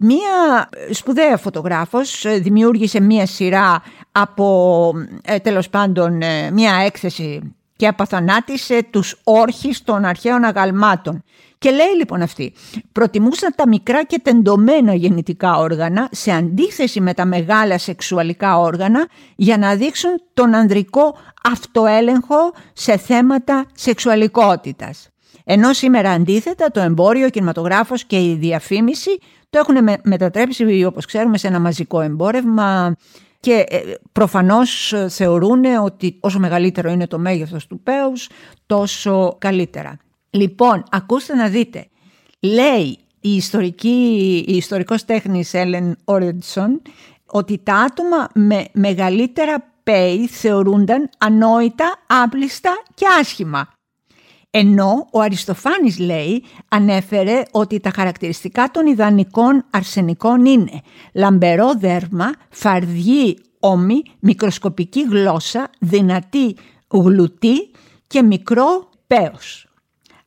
Μία 0.00 0.68
σπουδαία 0.90 1.36
φωτογράφος 1.36 2.24
ε, 2.24 2.38
δημιούργησε 2.38 3.00
μία 3.00 3.26
σειρά 3.26 3.82
από 4.12 4.92
ε, 5.22 5.38
τέλος 5.38 5.68
πάντων 5.68 6.22
ε, 6.22 6.50
μία 6.50 6.74
έκθεση 6.74 7.54
και 7.76 7.86
απαθανάτησε 7.86 8.86
τους 8.90 9.20
όρχες 9.24 9.82
των 9.84 10.04
αρχαίων 10.04 10.44
αγαλμάτων. 10.44 11.24
Και 11.58 11.70
λέει 11.70 11.96
λοιπόν 11.96 12.22
αυτή, 12.22 12.52
προτιμούσαν 12.92 13.52
τα 13.56 13.68
μικρά 13.68 14.04
και 14.04 14.20
τεντωμένα 14.22 14.94
γεννητικά 14.94 15.56
όργανα 15.56 16.08
σε 16.10 16.32
αντίθεση 16.32 17.00
με 17.00 17.14
τα 17.14 17.24
μεγάλα 17.24 17.78
σεξουαλικά 17.78 18.58
όργανα 18.58 19.08
για 19.36 19.58
να 19.58 19.74
δείξουν 19.74 20.10
τον 20.34 20.54
ανδρικό 20.54 21.16
αυτοέλεγχο 21.42 22.52
σε 22.72 22.96
θέματα 22.96 23.66
σεξουαλικότητας. 23.74 25.11
Ενώ 25.44 25.72
σήμερα 25.72 26.10
αντίθετα 26.10 26.70
το 26.70 26.80
εμπόριο, 26.80 27.26
ο 27.26 27.28
κινηματογράφος 27.28 28.04
και 28.04 28.16
η 28.16 28.34
διαφήμιση 28.34 29.18
το 29.50 29.58
έχουν 29.58 30.00
μετατρέψει 30.04 30.84
όπως 30.84 31.06
ξέρουμε 31.06 31.38
σε 31.38 31.46
ένα 31.46 31.60
μαζικό 31.60 32.00
εμπόρευμα 32.00 32.96
και 33.40 33.64
ε, 33.68 33.78
προφανώς 34.12 34.94
θεωρούν 35.08 35.64
ότι 35.64 36.16
όσο 36.20 36.38
μεγαλύτερο 36.38 36.90
είναι 36.90 37.06
το 37.06 37.18
μέγεθος 37.18 37.66
του 37.66 37.80
πέους 37.80 38.28
τόσο 38.66 39.36
καλύτερα. 39.38 39.96
Λοιπόν, 40.30 40.84
ακούστε 40.90 41.34
να 41.34 41.48
δείτε. 41.48 41.86
Λέει 42.40 42.98
η, 43.20 43.34
ιστορική, 43.34 44.44
η 44.48 44.56
ιστορικός 44.56 45.04
τέχνης 45.04 45.54
Έλεν 45.54 45.96
Όρεντσον 46.04 46.82
ότι 47.26 47.60
τα 47.62 47.74
άτομα 47.74 48.28
με 48.34 48.64
μεγαλύτερα 48.72 49.72
πέη 49.82 50.26
θεωρούνταν 50.26 51.10
ανόητα, 51.18 51.94
άπλιστα 52.06 52.70
και 52.94 53.06
άσχημα. 53.20 53.68
Ενώ 54.54 55.08
ο 55.12 55.20
Αριστοφάνης 55.20 55.98
λέει 55.98 56.44
ανέφερε 56.68 57.42
ότι 57.50 57.80
τα 57.80 57.90
χαρακτηριστικά 57.90 58.70
των 58.70 58.86
ιδανικών 58.86 59.64
αρσενικών 59.70 60.44
είναι 60.44 60.80
λαμπερό 61.14 61.74
δέρμα, 61.74 62.32
φαρδί 62.50 63.38
ώμη, 63.60 64.02
μικροσκοπική 64.18 65.02
γλώσσα, 65.02 65.70
δυνατή 65.80 66.56
γλουτή 66.88 67.70
και 68.06 68.22
μικρό 68.22 68.88
πέος. 69.06 69.66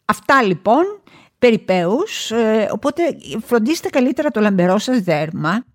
Αυτά 0.06 0.44
λοιπόν 0.44 0.84
περιπέους, 1.40 2.32
ε, 2.32 2.70
οπότε 2.72 3.02
φροντίστε 3.46 3.90
καλύτερα 3.90 4.30
το 4.30 4.40
λαμπερό 4.40 4.78
σας 4.78 5.00
δέρμα 5.00 5.66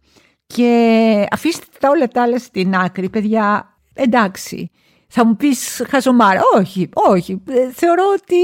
και 0.46 1.26
αφήστε 1.30 1.66
τα 1.80 1.90
όλα 1.90 2.08
τα 2.08 2.22
άλλα 2.22 2.38
στην 2.38 2.74
άκρη, 2.74 3.08
παιδιά, 3.08 3.76
εντάξει. 3.94 4.70
Θα 5.12 5.26
μου 5.26 5.36
πεις 5.36 5.82
χαζομάρα. 5.88 6.40
Όχι, 6.56 6.88
όχι. 6.92 7.42
Ε, 7.48 7.70
θεωρώ 7.72 8.02
ότι 8.16 8.36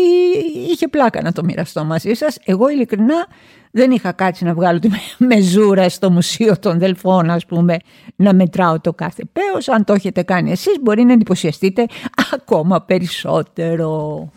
είχε 0.70 0.88
πλάκα 0.88 1.23
να 1.23 1.32
το 1.32 1.44
μοιραστώ 1.44 1.85
μαζί 1.85 2.14
σας. 2.14 2.38
Εγώ 2.44 2.68
ειλικρινά 2.68 3.26
δεν 3.70 3.90
είχα 3.90 4.12
κάτσει 4.12 4.44
να 4.44 4.54
βγάλω 4.54 4.78
τη 4.78 4.88
μεζούρα 5.18 5.88
στο 5.88 6.11
Μουσείο 6.11 6.58
των 6.58 6.78
Δελφών, 6.78 7.30
ας 7.30 7.46
πούμε, 7.46 7.76
να 8.16 8.35
μετράω 8.35 8.80
το 8.80 8.92
κάθε 8.92 9.23
πέος. 9.32 9.68
Αν 9.68 9.85
το 9.85 9.92
έχετε 9.92 10.23
κάνει 10.23 10.50
εσείς 10.50 10.76
μπορεί 10.80 11.02
να 11.04 11.12
εντυπωσιαστείτε 11.12 11.87
ακόμα 12.32 12.82
περισσότερο. 12.82 14.30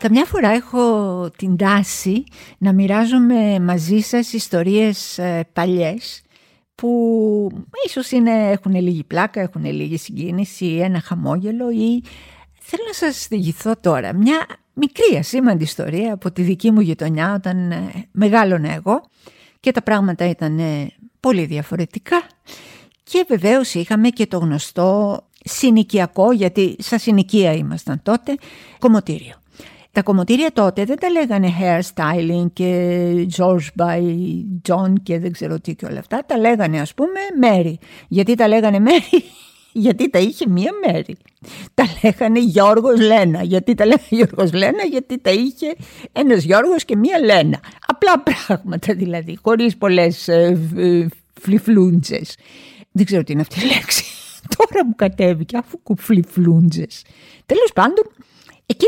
Καμιά 0.00 0.24
φορά 0.24 0.48
έχω 0.48 1.30
την 1.36 1.56
τάση 1.56 2.24
να 2.58 2.72
μοιράζομαι 2.72 3.58
μαζί 3.58 3.98
σας 3.98 4.32
ιστορίες 4.32 5.18
ε, 5.18 5.48
παλιές 5.52 6.22
που 6.74 7.50
ίσως 7.86 8.10
είναι, 8.10 8.50
έχουν 8.50 8.74
λίγη 8.74 9.04
πλάκα, 9.04 9.40
έχουν 9.40 9.64
λίγη 9.64 9.96
συγκίνηση, 9.96 10.66
ένα 10.66 11.00
χαμόγελο 11.00 11.70
ή 11.70 12.02
θέλω 12.60 12.82
να 12.86 12.92
σας 12.92 13.26
διηγηθώ 13.28 13.76
τώρα 13.80 14.14
μια 14.14 14.46
μικρή 14.72 15.16
ασήμαντη 15.18 15.62
ιστορία 15.62 16.12
από 16.12 16.30
τη 16.32 16.42
δική 16.42 16.70
μου 16.70 16.80
γειτονιά 16.80 17.34
όταν 17.34 17.70
ε, 17.70 18.08
μεγάλωνα 18.10 18.72
εγώ 18.72 19.00
και 19.60 19.72
τα 19.72 19.82
πράγματα 19.82 20.28
ήταν 20.28 20.58
ε, 20.58 20.90
πολύ 21.20 21.44
διαφορετικά 21.44 22.22
και 23.02 23.24
βεβαίως 23.28 23.74
είχαμε 23.74 24.08
και 24.08 24.26
το 24.26 24.38
γνωστό 24.38 25.20
συνοικιακό, 25.44 26.32
γιατί 26.32 26.76
σαν 26.78 26.98
συνοικία 26.98 27.52
ήμασταν 27.52 28.00
τότε, 28.02 28.34
κομμωτήριο. 28.78 29.39
Τα 29.92 30.02
κομμωτήρια 30.02 30.52
τότε 30.52 30.84
δεν 30.84 30.98
τα 30.98 31.10
λέγανε 31.10 31.48
hairstyling 31.60 32.46
και 32.52 33.26
George 33.36 33.82
by 33.82 34.00
John 34.68 34.92
και 35.02 35.18
δεν 35.18 35.32
ξέρω 35.32 35.60
τι 35.60 35.74
και 35.74 35.86
όλα 35.86 35.98
αυτά. 35.98 36.22
Τα 36.26 36.38
λέγανε 36.38 36.80
ας 36.80 36.94
πούμε 36.94 37.20
Mary. 37.42 37.74
Γιατί 38.08 38.34
τα 38.34 38.48
λέγανε 38.48 38.78
Mary, 38.86 39.18
γιατί 39.72 40.10
τα 40.10 40.18
είχε 40.18 40.48
μία 40.48 40.70
Mary. 40.86 41.12
Τα 41.74 41.84
λέγανε 42.02 42.40
Γιώργος 42.40 43.00
Λένα. 43.00 43.42
Γιατί 43.42 43.74
τα 43.74 43.84
λέγανε 43.84 44.06
Γιώργος 44.08 44.52
Λένα, 44.52 44.82
γιατί 44.90 45.18
τα 45.18 45.30
είχε 45.30 45.74
ένας 46.12 46.42
Γιώργος 46.42 46.84
και 46.84 46.96
μία 46.96 47.18
Λένα. 47.18 47.60
Απλά 47.86 48.22
πράγματα 48.22 48.94
δηλαδή, 48.94 49.38
χωρίς 49.42 49.76
πολλές 49.76 50.28
ε, 50.28 50.58
ε, 50.76 51.06
φλιφλούντζες. 51.40 52.36
Δεν 52.92 53.04
ξέρω 53.04 53.24
τι 53.24 53.32
είναι 53.32 53.40
αυτή 53.40 53.60
η 53.60 53.64
λέξη. 53.64 54.04
Τώρα 54.56 54.86
μου 54.86 54.94
κατέβηκε 54.96 55.56
αφού 55.56 55.78
κουφλιφλούντζες. 55.82 57.04
Τέλος 57.46 57.72
πάντων, 57.74 58.04
Εκεί 58.04 58.29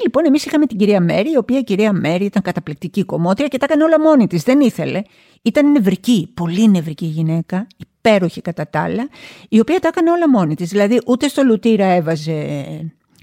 λοιπόν 0.03 0.25
εμείς 0.25 0.45
είχαμε 0.45 0.67
την 0.67 0.79
κυρία 0.79 1.01
Μέρη, 1.01 1.31
η 1.31 1.37
οποία 1.37 1.59
η 1.59 1.65
κυρία 1.65 1.93
Μέρη 1.93 2.25
ήταν 2.25 2.43
καταπληκτική 2.43 3.05
κομμότρια 3.05 3.49
και 3.49 3.59
τα 3.59 3.67
έκανε 3.69 3.85
όλα 3.85 4.01
μόνη 4.01 4.27
της. 4.27 4.43
Δεν 4.43 4.61
ήθελε. 4.61 5.03
Ήταν 5.43 5.71
νευρική, 5.71 6.31
πολύ 6.35 6.69
νευρική 6.69 7.07
γυναίκα, 7.07 7.67
υπέροχη 7.77 8.41
κατά 8.41 8.69
τα 8.71 8.81
άλλα, 8.81 9.09
η 9.49 9.61
οποία 9.61 9.79
τα 9.79 9.89
έκανε 9.89 10.11
όλα 10.11 10.29
μόνη 10.29 10.55
της. 10.55 10.69
Δηλαδή 10.69 11.01
ούτε 11.07 11.29
στο 11.29 11.43
λουτήρα 11.43 11.87
έβαζε 11.87 12.65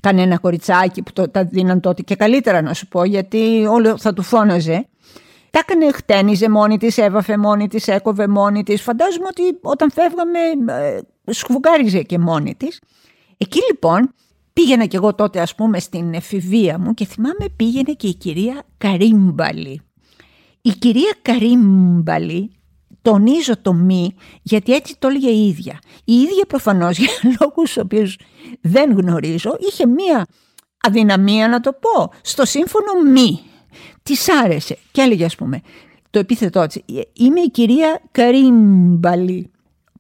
κανένα 0.02 0.38
κοριτσάκι 0.38 1.02
που 1.02 1.14
το, 1.14 1.30
τα 1.30 1.44
δίναν 1.44 1.80
τότε 1.80 2.02
και 2.02 2.16
καλύτερα 2.16 2.62
να 2.62 2.74
σου 2.74 2.88
πω 2.88 3.04
γιατί 3.04 3.66
όλο 3.70 3.98
θα 3.98 4.14
του 4.14 4.22
φώναζε. 4.22 4.88
Τα 5.52 5.60
έκανε, 5.68 5.92
χτένιζε 5.92 6.50
μόνη 6.50 6.78
της, 6.78 6.98
έβαφε 6.98 7.38
μόνη 7.38 7.68
της, 7.68 7.88
έκοβε 7.88 8.28
μόνη 8.28 8.64
της. 8.64 8.82
Φαντάζομαι 8.82 9.26
ότι 9.30 9.42
όταν 9.62 9.92
φεύγαμε 9.92 10.40
ε, 11.94 12.02
και 12.02 12.20
μόνη 12.20 12.56
της. 12.56 12.80
Εκεί 13.38 13.60
λοιπόν 13.72 14.14
Πήγαινα 14.60 14.86
κι 14.86 14.96
εγώ 14.96 15.16
τότε 15.16 15.42
ας 15.42 15.56
πούμε 15.56 15.80
στην 15.80 16.14
εφηβεία 16.14 16.80
μου 16.80 16.94
και 16.94 17.06
θυμάμαι 17.06 17.50
πήγαινε 17.56 17.94
και 17.94 18.08
η 18.08 18.14
κυρία 18.14 18.64
Καρύμπαλη. 18.78 19.82
Η 20.62 20.70
κυρία 20.70 21.16
Καρύμπαλη, 21.22 22.52
τονίζω 23.02 23.58
το 23.62 23.74
μη 23.74 24.16
γιατί 24.42 24.74
έτσι 24.74 24.96
το 25.00 25.08
έλεγε 25.08 25.30
η 25.30 25.48
ίδια. 25.48 25.80
Η 26.06 26.14
ίδια 26.14 26.46
προφανώς 26.48 26.98
για 27.00 27.10
λόγους 27.40 27.78
οποίους 27.78 28.18
δεν 28.62 28.92
γνωρίζω 28.92 29.58
είχε 29.60 29.88
μία 29.88 30.28
αδυναμία 30.88 31.48
να 31.48 31.60
το 31.60 31.72
πω 31.74 32.12
στο 32.22 32.46
σύμφωνο 32.46 33.12
μη. 33.12 33.40
Της 34.04 34.30
άρεσε 34.44 34.78
και 34.92 35.02
έλεγε 35.02 35.26
ας 35.26 35.36
πούμε 35.36 35.62
το 36.10 36.20
επίθετό 36.20 36.68
της 36.68 36.82
είμαι 37.14 37.40
η 37.40 37.50
κυρία 37.50 38.02
Καρύμπαλη 38.12 39.52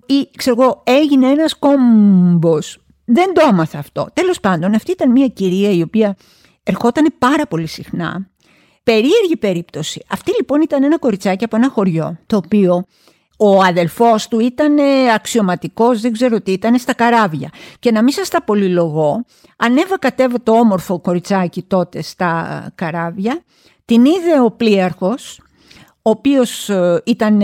ή 0.05 0.29
ξέρω 0.35 0.61
εγώ 0.61 0.83
έγινε 0.85 1.27
ένας 1.27 1.53
κόμπος. 1.53 2.79
Δεν 3.11 3.33
το 3.33 3.41
έμαθα 3.49 3.79
αυτό. 3.79 4.07
Τέλος 4.13 4.39
πάντων 4.39 4.73
αυτή 4.73 4.91
ήταν 4.91 5.11
μια 5.11 5.27
κυρία 5.27 5.71
η 5.71 5.81
οποία 5.81 6.15
ερχόταν 6.63 7.13
πάρα 7.17 7.47
πολύ 7.47 7.67
συχνά. 7.67 8.29
Περίεργη 8.83 9.37
περίπτωση. 9.39 10.05
Αυτή 10.09 10.31
λοιπόν 10.37 10.61
ήταν 10.61 10.83
ένα 10.83 10.97
κοριτσάκι 10.97 11.43
από 11.43 11.55
ένα 11.55 11.69
χωριό 11.69 12.17
το 12.25 12.37
οποίο 12.37 12.85
ο 13.37 13.61
αδελφός 13.61 14.27
του 14.27 14.39
ήταν 14.39 14.77
αξιωματικός, 15.15 16.01
δεν 16.01 16.11
ξέρω 16.11 16.41
τι, 16.41 16.51
ήταν 16.51 16.77
στα 16.77 16.93
καράβια. 16.93 17.49
Και 17.79 17.91
να 17.91 18.03
μην 18.03 18.13
σας 18.13 18.29
τα 18.29 18.43
πολυλογώ, 18.43 19.25
ανέβα 19.57 19.99
κατέβα 19.99 20.41
το 20.43 20.51
όμορφο 20.51 20.99
κοριτσάκι 20.99 21.61
τότε 21.61 22.01
στα 22.01 22.71
καράβια, 22.75 23.43
την 23.85 24.05
είδε 24.05 24.39
ο 24.43 24.51
πλοίαρχος, 24.51 25.41
ο 26.01 26.09
οποίος 26.09 26.69
ε, 26.69 27.01
ήταν 27.05 27.41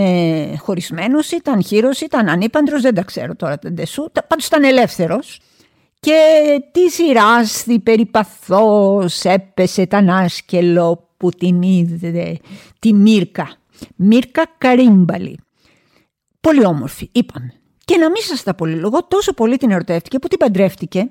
χωρισμένος, 0.58 1.30
ήταν 1.30 1.62
χείρος, 1.62 2.00
ήταν 2.00 2.28
ανήπαντρος, 2.28 2.82
δεν 2.82 2.94
τα 2.94 3.02
ξέρω 3.02 3.34
τώρα 3.36 3.58
τα 3.58 3.70
ντεσού, 3.70 4.10
πάντως 4.28 4.46
ήταν 4.46 4.64
ελεύθερος. 4.64 5.40
Και 6.00 6.20
τη 6.72 6.90
σειράστη 6.90 7.78
περιπαθώς 7.80 9.24
έπεσε 9.24 9.82
ήταν 9.82 10.10
άσκελο 10.10 11.08
που 11.16 11.30
την 11.30 11.62
είδε 11.62 12.38
τη 12.78 12.92
Μύρκα. 12.92 13.56
Μύρκα 13.96 14.46
Καρύμπαλη. 14.58 15.40
Πολύ 16.40 16.64
όμορφη, 16.66 17.08
είπαμε. 17.12 17.52
Και 17.84 17.96
να 17.96 18.10
μην 18.10 18.22
σας 18.22 18.42
τα 18.42 18.54
πολυλογώ, 18.54 19.06
τόσο 19.08 19.32
πολύ 19.32 19.56
την 19.56 19.70
ερωτεύτηκε 19.70 20.18
που 20.18 20.28
την 20.28 20.38
παντρεύτηκε 20.38 21.10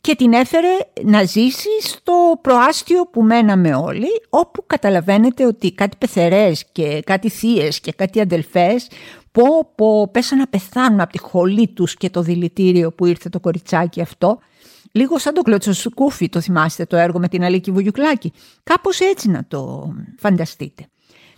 και 0.00 0.14
την 0.14 0.32
έφερε 0.32 0.76
να 1.02 1.24
ζήσει 1.24 1.68
στο 1.80 2.38
προάστιο 2.40 3.02
που 3.02 3.22
μέναμε 3.22 3.74
όλοι, 3.74 4.08
όπου 4.28 4.64
καταλαβαίνετε 4.66 5.46
ότι 5.46 5.72
κάτι 5.72 5.96
πεθερές 5.96 6.64
και 6.72 7.02
κάτι 7.06 7.28
θείες 7.28 7.80
και 7.80 7.92
κάτι 7.92 8.20
αδελφές 8.20 8.88
πω 9.32 9.72
πω 9.74 10.08
πέσαν 10.08 10.38
να 10.38 10.46
πεθάνουν 10.46 11.00
από 11.00 11.12
τη 11.12 11.18
χολή 11.18 11.68
τους 11.68 11.94
και 11.94 12.10
το 12.10 12.22
δηλητήριο 12.22 12.92
που 12.92 13.06
ήρθε 13.06 13.28
το 13.28 13.40
κοριτσάκι 13.40 14.00
αυτό. 14.00 14.38
Λίγο 14.92 15.18
σαν 15.18 15.34
το 15.34 15.42
κλωτσοσκούφι, 15.42 16.28
το 16.28 16.40
θυμάστε 16.40 16.84
το 16.84 16.96
έργο 16.96 17.18
με 17.18 17.28
την 17.28 17.44
Αλίκη 17.44 17.70
Βουγιουκλάκη. 17.70 18.32
Κάπως 18.62 19.00
έτσι 19.00 19.28
να 19.28 19.44
το 19.48 19.92
φανταστείτε. 20.18 20.86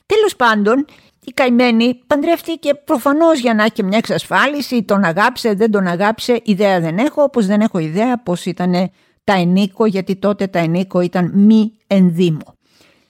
Τέλος 0.07 0.37
πάντων, 0.37 0.85
η 1.25 1.33
καημένη 1.33 2.01
παντρεύτηκε 2.07 2.75
προφανώς 2.75 3.41
για 3.41 3.55
να 3.55 3.63
έχει 3.63 3.73
και 3.73 3.83
μια 3.83 3.99
εξασφάλιση, 3.99 4.83
τον 4.83 5.05
αγάπησε, 5.05 5.55
δεν 5.55 5.71
τον 5.71 5.87
αγάπησε, 5.87 6.41
ιδέα 6.45 6.81
δεν 6.81 6.99
έχω, 6.99 7.23
όπως 7.23 7.47
δεν 7.47 7.61
έχω 7.61 7.79
ιδέα 7.79 8.23
πώς 8.23 8.45
ήταν 8.45 8.91
τα 9.25 9.33
ενίκο, 9.33 9.87
γιατί 9.87 10.17
τότε 10.17 10.47
τα 10.47 10.59
ενίκο 10.59 11.01
ήταν 11.01 11.31
μη 11.35 11.73
ενδύμο. 11.87 12.55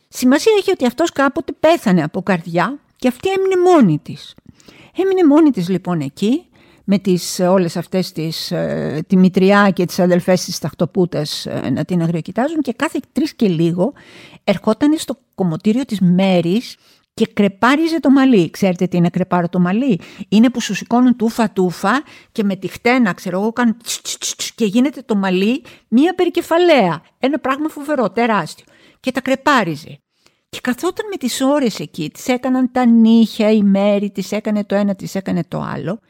Σημασία 0.08 0.52
έχει 0.58 0.70
ότι 0.70 0.86
αυτός 0.86 1.12
κάποτε 1.12 1.52
πέθανε 1.60 2.02
από 2.02 2.22
καρδιά 2.22 2.78
και 2.96 3.08
αυτή 3.08 3.28
έμεινε 3.28 3.56
μόνη 3.70 3.98
της. 3.98 4.34
Έμεινε 4.96 5.26
μόνη 5.26 5.50
της 5.50 5.68
λοιπόν 5.68 6.00
εκεί 6.00 6.46
με 6.84 6.98
τις 6.98 7.40
όλες 7.40 7.76
αυτές 7.76 8.12
τις, 8.12 8.50
ε, 8.50 9.04
τη 9.06 9.16
μητριά 9.16 9.70
και 9.70 9.84
τις 9.84 9.98
αδελφές 9.98 10.44
της 10.44 10.58
ταχτοπούτας 10.58 11.46
ε, 11.46 11.70
να 11.70 11.84
την 11.84 12.02
αγριοκοιτάζουν 12.02 12.60
και 12.60 12.72
κάθε 12.72 13.00
τρεις 13.12 13.34
και 13.34 13.48
λίγο 13.48 13.92
ερχόταν 14.44 14.98
στο 14.98 15.18
κομμωτήριο 15.34 15.84
της 15.84 16.00
Μέρης 16.00 16.76
και 17.14 17.26
κρεπάριζε 17.32 18.00
το 18.00 18.10
μαλλί. 18.10 18.50
Ξέρετε 18.50 18.86
τι 18.86 18.96
είναι 18.96 19.10
κρεπάρο 19.10 19.48
το 19.48 19.58
μαλλί; 19.58 20.00
Είναι 20.28 20.50
που 20.50 20.60
σου 20.60 20.74
σηκώνουν 20.74 21.16
τούφα 21.16 21.50
τούφα 21.50 22.02
και 22.32 22.44
με 22.44 22.56
τη 22.56 22.68
χτένα, 22.68 23.12
ξέρω 23.12 23.40
εγώ, 23.40 23.52
κάνουν 23.52 23.76
και 24.54 24.64
γίνεται 24.64 25.02
το 25.02 25.16
μαλλί 25.16 25.62
μία 25.88 26.14
περικεφαλαία. 26.14 27.02
Ένα 27.18 27.38
πράγμα 27.38 27.68
φοβερό, 27.68 28.10
τεράστιο. 28.10 28.64
Και 29.00 29.12
τα 29.12 29.20
κρεπάριζε. 29.20 29.98
Και 30.54 30.60
καθόταν 30.62 31.06
με 31.10 31.16
τις 31.16 31.40
ώρες 31.40 31.80
εκεί, 31.80 32.10
τις 32.10 32.28
έκαναν 32.28 32.70
τα 32.72 32.86
νύχια, 32.86 33.50
η 33.50 33.62
μέρη, 33.62 34.10
τις 34.10 34.32
έκανε 34.32 34.64
το 34.64 34.74
ένα, 34.74 34.94
τις 34.94 35.14
έκανε 35.14 35.44
το 35.48 35.60
άλλο. 35.74 36.00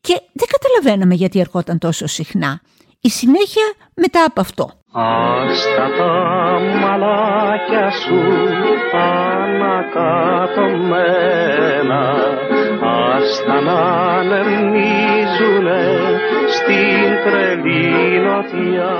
Και 0.00 0.20
δεν 0.32 0.46
καταλαβαίναμε 0.48 1.14
γιατί 1.14 1.40
ερχόταν 1.40 1.78
τόσο 1.78 2.06
συχνά. 2.06 2.60
Η 3.00 3.10
συνέχεια 3.10 3.62
μετά 3.94 4.24
από 4.24 4.40
αυτό. 4.40 4.70
Άστα 4.92 5.90
τα 5.98 6.60
μαλάκια 6.80 7.90
σου 7.90 8.20
ανακατωμένα 8.92 10.04
Άστα 12.80 13.60
να 13.60 13.80
ανεμίζουνε 14.18 15.84
στην 16.48 17.08
τρελή 17.24 18.20
νοτιά 18.20 18.94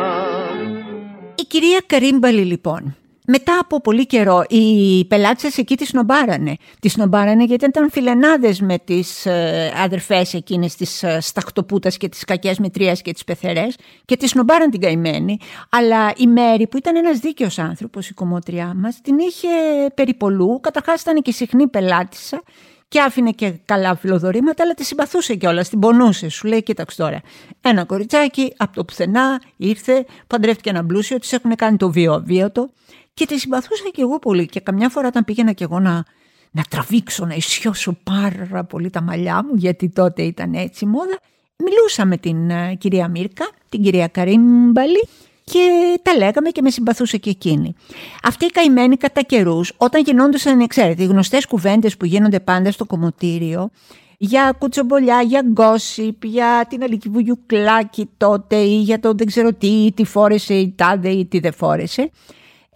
Η 1.35 1.43
κυρία 1.43 1.83
Καρύμπαλη 1.87 2.45
λοιπόν 2.45 2.97
μετά 3.27 3.59
από 3.61 3.81
πολύ 3.81 4.07
καιρό 4.07 4.45
οι 4.49 5.05
πελάτες 5.05 5.59
εκεί 5.59 5.77
τις 5.77 5.89
σνομπάρανε. 5.89 6.57
Τις 6.81 6.93
σνομπάρανε 6.93 7.45
γιατί 7.45 7.65
ήταν 7.65 7.91
φιλενάδες 7.91 8.61
με 8.61 8.79
τις 8.79 9.27
ε, 9.27 9.73
αδερφές 9.85 10.35
εκείνες 10.35 10.75
της 10.75 11.03
ε, 11.03 11.21
σταχτοπούτας 11.21 11.97
και 11.97 12.09
τις 12.09 12.25
κακές 12.25 12.59
μητρίες 12.59 13.03
και 13.03 13.13
τις 13.13 13.25
πεθερές 13.25 13.77
και 14.05 14.17
τις 14.17 14.31
σνομπάραν 14.31 14.71
την 14.71 14.81
καημένη. 14.81 15.39
Αλλά 15.71 16.13
η 16.17 16.27
Μέρη 16.27 16.67
που 16.67 16.77
ήταν 16.77 16.97
ένας 16.97 17.19
δίκαιος 17.19 17.59
άνθρωπος 17.59 18.09
η 18.09 18.15
κομμότριά 18.15 18.75
μας 18.77 19.01
την 19.03 19.19
είχε 19.19 19.49
περιπολού, 19.95 20.61
καταρχάς 20.61 21.01
ήταν 21.01 21.23
και 21.23 21.33
συχνή 21.33 21.69
πελάτησα 21.69 22.43
και 22.89 23.01
άφηνε 23.01 23.31
και 23.31 23.53
καλά 23.65 23.97
φιλοδορήματα, 23.97 24.63
αλλά 24.63 24.75
τη 24.75 24.85
συμπαθούσε 24.85 25.35
κιόλας, 25.35 25.69
την 25.69 25.79
πονούσε. 25.79 26.29
Σου 26.29 26.47
λέει: 26.47 26.63
Κοίταξε 26.63 27.03
τώρα, 27.03 27.21
ένα 27.61 27.85
κοριτσάκι 27.85 28.53
από 28.57 28.75
το 28.75 28.85
πουθενά 28.85 29.41
ήρθε, 29.57 30.07
παντρεύτηκε 30.27 30.71
ένα 30.71 30.87
πλούσιο, 30.87 31.19
της 31.19 31.33
έχουν 31.33 31.55
κάνει 31.55 31.77
το 31.77 31.91
βίο 31.91 32.13
αβίωτο. 32.13 32.71
Και 33.19 33.27
τη 33.27 33.39
συμπαθούσα 33.39 33.85
και 33.93 34.03
εγώ 34.03 34.19
πολύ 34.19 34.47
και 34.47 34.61
καμιά 34.61 34.89
φορά 34.89 35.09
όταν 35.09 35.25
πήγαινα 35.25 35.53
και 35.53 35.65
εγώ 35.65 35.81
να, 35.81 36.05
να 36.51 36.63
τραβήξω, 36.71 37.27
να 37.27 37.35
ισιώσω 37.35 37.97
πάρα 38.03 38.65
πολύ 38.65 38.91
τα 38.91 39.01
μαλλιά 39.01 39.45
μου 39.45 39.55
γιατί 39.55 39.89
τότε 39.89 40.23
ήταν 40.23 40.55
έτσι 40.55 40.85
η 40.85 40.89
μόδα, 40.89 41.19
μιλούσα 41.57 42.05
με 42.05 42.17
την 42.17 42.51
uh, 42.51 42.77
κυρία 42.79 43.09
Μίρκα, 43.09 43.49
την 43.69 43.83
κυρία 43.83 44.09
Καρύμπαλη 44.09 45.09
και 45.45 45.61
τα 46.03 46.17
λέγαμε 46.17 46.51
και 46.51 46.63
με 46.63 46.71
συμπαθούσε 46.71 47.17
και 47.17 47.31
εκείνη. 47.31 47.75
Αυτή 48.23 48.45
η 48.45 48.51
καημένη 48.51 48.97
κατά 48.97 49.23
καιρούς, 49.23 49.73
όταν 49.77 50.03
γινόντουσαν, 50.03 50.67
ξέρετε, 50.67 51.03
οι 51.03 51.07
γνωστές 51.07 51.47
κουβέντες 51.47 51.97
που 51.97 52.05
γίνονται 52.05 52.41
πάντα 52.41 52.71
στο 52.71 52.85
κομμωτήριο, 52.85 53.71
για 54.19 54.55
κουτσομπολιά, 54.59 55.23
για 55.23 55.43
γκόσιπ, 55.47 56.25
για 56.25 56.67
την 56.69 56.83
Αλική 56.83 57.09
Βουγιουκλάκη 57.09 58.09
τότε 58.17 58.57
ή 58.57 58.81
για 58.81 59.01
το 59.01 59.15
δεν 59.15 59.27
ξέρω 59.27 59.53
τι, 59.53 59.93
τι 59.95 60.05
φόρεσε 60.05 60.55
η 60.55 60.73
τάδε 60.77 61.09
ή 61.09 61.27
τι 61.27 61.39
δεν 61.39 61.53
φόρεσε. 61.53 62.11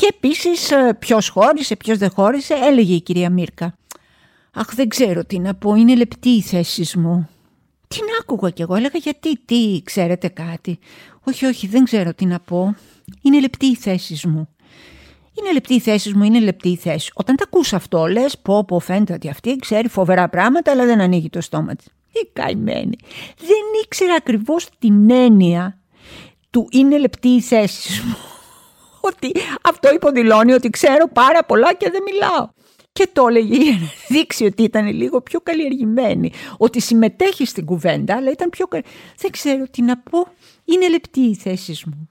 Και 0.01 0.15
επίσης 0.17 0.71
ε, 0.71 0.97
ποιος 0.99 1.29
χώρισε, 1.29 1.77
ποιος 1.77 1.99
δεν 1.99 2.11
χώρισε, 2.11 2.55
έλεγε 2.55 2.95
η 2.95 3.01
κυρία 3.01 3.31
Μίρκα. 3.31 3.75
Αχ, 4.53 4.75
δεν 4.75 4.89
ξέρω 4.89 5.25
τι 5.25 5.39
να 5.39 5.55
πω, 5.55 5.75
είναι 5.75 5.97
λεπτή 5.97 6.29
η 6.29 6.41
θέση 6.41 6.99
μου. 6.99 7.29
Την 7.89 8.03
άκουγα 8.21 8.51
κι 8.51 8.63
εγώ, 8.63 8.75
έλεγα 8.75 8.99
γιατί, 8.99 9.37
τι, 9.45 9.83
ξέρετε 9.85 10.29
κάτι. 10.29 10.79
Όχι, 11.25 11.47
όχι, 11.47 11.67
δεν 11.67 11.85
ξέρω 11.85 12.15
τι 12.15 12.25
να 12.25 12.41
πω. 12.41 12.75
Είναι 13.23 13.41
λεπτή 13.41 13.67
η 13.67 13.77
θέση 13.77 14.29
μου. 14.29 14.49
Είναι 15.39 15.53
λεπτή 15.53 15.75
η 15.75 15.81
θέση 15.81 16.17
μου, 16.17 16.23
είναι 16.23 16.41
λεπτή 16.41 16.69
η 16.69 16.77
θέση. 16.77 17.11
Όταν 17.15 17.37
τα 17.37 17.45
ακούς 17.47 17.73
αυτό, 17.73 18.07
λες, 18.07 18.39
πω, 18.39 18.65
πω, 18.65 18.79
φαίνεται 18.79 19.13
ότι 19.13 19.29
αυτή 19.29 19.57
ξέρει 19.57 19.89
φοβερά 19.89 20.29
πράγματα, 20.29 20.71
αλλά 20.71 20.85
δεν 20.85 21.01
ανοίγει 21.01 21.31
το 21.31 21.41
στόμα 21.41 21.75
της. 21.75 21.87
Η 22.13 22.29
καημένη. 22.33 22.97
Δεν 23.39 23.83
ήξερα 23.85 24.15
ακριβώς 24.15 24.69
την 24.79 25.11
έννοια 25.11 25.79
του 26.51 26.69
είναι 26.71 26.99
λεπτή 26.99 27.29
η 27.29 27.41
θέση 27.41 28.03
μου 28.07 28.30
ότι 29.17 29.33
αυτό 29.63 29.93
υποδηλώνει 29.93 30.53
ότι 30.53 30.71
ξέρω 30.71 31.09
πάρα 31.13 31.45
πολλά 31.45 31.75
και 31.75 31.91
δεν 31.91 32.03
μιλάω. 32.03 32.49
Και 32.93 33.09
το 33.13 33.27
έλεγε 33.29 33.57
για 33.57 33.73
να 33.73 33.87
δείξει 34.09 34.45
ότι 34.45 34.63
ήταν 34.63 34.87
λίγο 34.87 35.21
πιο 35.21 35.41
καλλιεργημένη. 35.41 36.33
Ότι 36.57 36.81
συμμετέχει 36.81 37.47
στην 37.47 37.65
κουβέντα, 37.65 38.17
αλλά 38.17 38.31
ήταν 38.31 38.51
πιο 38.51 38.67
Δεν 39.17 39.31
ξέρω 39.31 39.65
τι 39.71 39.83
να 39.83 39.99
πω. 39.99 40.27
Είναι 40.65 40.89
λεπτή 40.89 41.21
η 41.21 41.35
θέση 41.35 41.83
μου. 41.87 42.09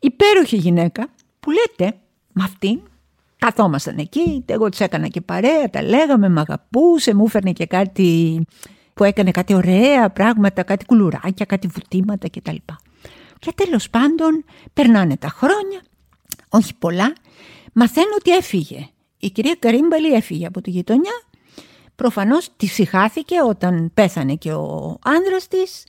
Υπέροχη 0.00 0.56
γυναίκα 0.56 1.08
που 1.40 1.50
λέτε 1.50 1.96
με 2.32 2.44
αυτήν 2.44 2.80
καθόμασταν 3.38 3.98
εκεί, 3.98 4.44
εγώ 4.46 4.68
της 4.68 4.80
έκανα 4.80 5.08
και 5.08 5.20
παρέα, 5.20 5.70
τα 5.70 5.82
λέγαμε, 5.82 6.28
με 6.28 6.40
αγαπούσε, 6.40 7.14
μου 7.14 7.24
έφερνε 7.26 7.52
και 7.52 7.66
κάτι 7.66 8.40
που 8.94 9.04
έκανε 9.04 9.30
κάτι 9.30 9.54
ωραία 9.54 10.10
πράγματα, 10.10 10.62
κάτι 10.62 10.84
κουλουράκια, 10.84 11.44
κάτι 11.44 11.66
βουτήματα 11.66 12.28
κτλ. 12.30 12.56
Και 13.38 13.52
τέλος 13.54 13.90
πάντων 13.90 14.44
περνάνε 14.72 15.16
τα 15.16 15.28
χρόνια 15.28 15.82
όχι 16.54 16.74
πολλά, 16.78 17.12
μαθαίνω 17.72 18.14
ότι 18.18 18.30
έφυγε. 18.30 18.88
Η 19.18 19.30
κυρία 19.30 19.56
Καρύμπαλη 19.58 20.12
έφυγε 20.12 20.46
από 20.46 20.60
τη 20.60 20.70
γειτονιά. 20.70 21.22
Προφανώς 21.96 22.48
τη 22.56 22.66
συχάθηκε 22.66 23.36
όταν 23.48 23.90
πέθανε 23.94 24.34
και 24.34 24.52
ο 24.52 24.98
άνδρας 25.04 25.48
της 25.48 25.84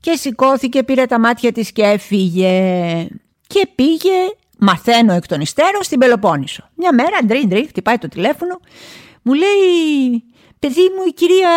και 0.00 0.16
σηκώθηκε, 0.16 0.82
πήρε 0.82 1.06
τα 1.06 1.20
μάτια 1.20 1.52
της 1.52 1.72
και 1.72 1.82
έφυγε. 1.82 3.08
Και 3.46 3.68
πήγε, 3.74 4.16
μαθαίνω 4.58 5.12
εκ 5.12 5.26
των 5.26 5.40
υστέρων, 5.40 5.82
στην 5.82 5.98
Πελοπόννησο. 5.98 6.68
Μια 6.74 6.94
μέρα, 6.94 7.18
ντριν 7.24 7.48
ντριν, 7.48 7.66
χτυπάει 7.66 7.98
το 7.98 8.08
τηλέφωνο, 8.08 8.60
μου 9.22 9.32
λέει 9.32 10.24
παιδί 10.62 10.80
μου 10.96 11.02
η 11.08 11.12
κυρία, 11.12 11.50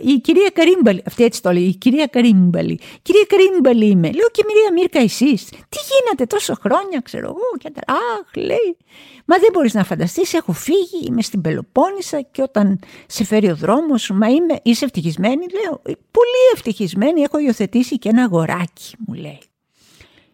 η 0.00 0.18
κυρία 0.18 0.50
Καρύμπαλη, 0.54 1.02
αυτή 1.06 1.24
έτσι 1.24 1.42
το 1.42 1.52
λέει, 1.52 1.62
η 1.62 1.74
κυρία 1.74 2.06
Καρύμπαλη, 2.06 2.80
κυρία 3.02 3.26
Καρύμπαλη 3.28 3.86
είμαι. 3.86 4.10
Λέω 4.10 4.28
και 4.30 4.42
Μυρία 4.46 4.72
Μύρκα 4.72 5.00
εσείς, 5.00 5.44
τι 5.44 5.78
γίνατε 5.88 6.26
τόσο 6.26 6.54
χρόνια 6.54 7.00
ξέρω 7.00 7.26
εγώ 7.26 7.58
και 7.58 7.70
τα... 7.70 7.92
Αχ 7.92 8.34
λέει, 8.34 8.76
μα 9.24 9.38
δεν 9.38 9.48
μπορείς 9.52 9.74
να 9.74 9.84
φανταστείς, 9.84 10.34
έχω 10.34 10.52
φύγει, 10.52 11.06
είμαι 11.06 11.22
στην 11.22 11.40
Πελοπόννησα 11.40 12.20
και 12.20 12.42
όταν 12.42 12.80
σε 13.06 13.24
φέρει 13.24 13.50
ο 13.50 13.56
δρόμος, 13.56 14.10
μα 14.14 14.28
είμαι, 14.28 14.60
είσαι 14.62 14.84
ευτυχισμένη, 14.84 15.46
λέω, 15.62 15.82
πολύ 15.84 16.42
ευτυχισμένη, 16.54 17.20
έχω 17.20 17.38
υιοθετήσει 17.38 17.98
και 17.98 18.08
ένα 18.08 18.22
αγοράκι 18.22 18.94
μου 19.06 19.14
λέει. 19.14 19.40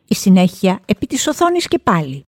Η 0.09 0.15
συνέχεια 0.15 0.81
επί 0.87 1.07
της 1.07 1.27
οθόνης 1.27 1.69
και 1.69 1.79
πάλι. 1.79 2.27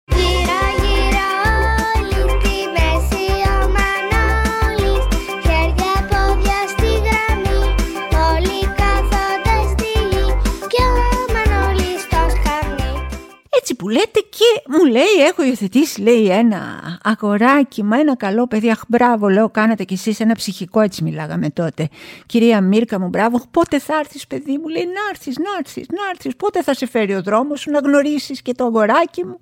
Έτσι 13.65 13.77
που 13.77 13.89
λέτε 13.89 14.21
και 14.31 14.63
μου 14.69 14.85
λέει 14.85 15.27
έχω 15.29 15.45
υιοθετήσει 15.45 16.01
λέει 16.01 16.29
ένα 16.29 16.61
αγοράκι 17.03 17.83
μα 17.83 17.99
ένα 17.99 18.17
καλό 18.17 18.47
παιδί. 18.47 18.71
Αχ 18.71 18.83
μπράβο 18.89 19.29
λέω 19.29 19.51
κάνατε 19.51 19.85
κι 19.85 19.95
εσείς 19.95 20.21
ένα 20.21 20.35
ψυχικό 20.35 20.81
έτσι 20.81 21.03
μιλάγαμε 21.03 21.51
τότε. 21.51 21.89
Κυρία 22.27 22.61
Μίρκα 22.61 23.01
μου 23.01 23.09
μπράβο 23.09 23.43
πότε 23.51 23.79
θα 23.79 23.99
έρθεις 23.99 24.27
παιδί 24.27 24.59
μου 24.59 24.69
λέει 24.69 24.85
να 24.85 25.09
έρθεις 25.11 25.39
να 25.39 25.51
έρθεις 25.59 25.87
να 25.89 26.09
έρθεις 26.11 26.37
πότε 26.37 26.63
θα 26.63 26.75
σε 26.75 26.87
φέρει 26.87 27.15
ο 27.15 27.23
δρόμος 27.23 27.61
σου 27.61 27.71
να 27.71 27.79
γνωρίσεις 27.79 28.43
και 28.43 28.55
το 28.55 28.65
αγοράκι 28.65 29.25
μου. 29.25 29.41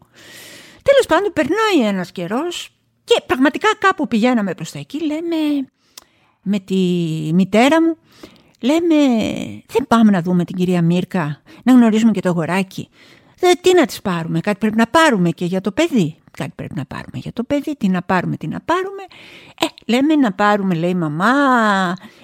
Τέλος 0.83 1.07
πάντων 1.09 1.33
περνάει 1.33 1.89
ένας 1.89 2.13
καιρός 2.13 2.69
και 3.05 3.23
πραγματικά 3.27 3.69
κάπου 3.79 4.09
πηγαίναμε 4.09 4.55
προς 4.55 4.71
τα 4.71 4.79
εκεί 4.79 5.05
λέμε 5.07 5.69
με 6.43 6.59
τη 6.59 6.75
μητέρα 7.33 7.83
μου 7.83 7.97
Λέμε, 8.63 8.97
δεν 9.67 9.87
πάμε 9.89 10.11
να 10.11 10.23
δούμε 10.23 10.45
την 10.45 10.57
κυρία 10.57 10.83
Μίρκα, 10.83 11.43
να 11.63 11.73
γνωρίσουμε 11.73 12.13
και 12.13 12.21
το 12.21 12.29
αγοράκι. 12.29 12.89
Ε, 13.45 13.53
τι 13.61 13.75
να 13.75 13.87
τις 13.87 14.01
πάρουμε, 14.01 14.41
κάτι 14.41 14.59
πρέπει 14.59 14.77
να 14.77 14.87
πάρουμε 14.87 15.31
και 15.31 15.45
για 15.45 15.61
το 15.61 15.73
παιδί. 15.73 16.17
Κάτι 16.39 16.53
πρέπει 16.57 16.75
να 16.75 16.85
πάρουμε 16.85 17.19
για 17.19 17.33
το 17.33 17.43
παιδί, 17.43 17.77
τι 17.77 17.89
να 17.89 18.03
πάρουμε, 18.03 18.37
τι 18.37 18.47
να 18.47 18.61
πάρουμε. 18.61 19.03
Ε, 19.61 19.67
λέμε 19.87 20.17
να 20.17 20.33
πάρουμε, 20.33 20.75
λέει 20.75 20.91
η 20.91 20.95
μαμά, 20.95 21.33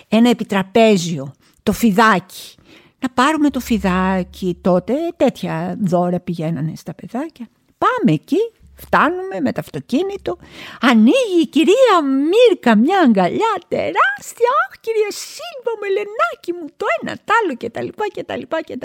ένα 0.08 0.28
επιτραπέζιο, 0.28 1.32
το 1.62 1.72
φιδάκι. 1.72 2.54
Να 3.00 3.08
πάρουμε 3.08 3.50
το 3.50 3.60
φιδάκι 3.60 4.58
τότε, 4.60 4.94
τέτοια 5.16 5.76
δώρα 5.80 6.20
πηγαίνανε 6.20 6.72
στα 6.76 6.94
παιδάκια. 6.94 7.48
Πάμε 7.78 8.12
εκεί, 8.12 8.52
φτάνουμε 8.74 9.40
με 9.40 9.52
το 9.52 9.60
αυτοκίνητο, 9.60 10.38
ανοίγει 10.80 11.40
η 11.42 11.46
κυρία 11.46 11.96
Μύρκα 12.02 12.76
μια 12.76 13.00
αγκαλιά 13.00 13.54
τεράστια, 13.68 14.50
αχ 14.68 14.80
κυρία 14.80 15.10
Σίλβα, 15.10 15.72
μελενάκι 15.80 16.52
μου, 16.60 16.66
το 16.76 16.86
ένα, 17.00 17.16
τ' 17.16 17.30
άλλο 17.42 17.54
και 17.54 17.70
τα 17.70 17.80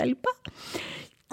λοιπά 0.06 0.32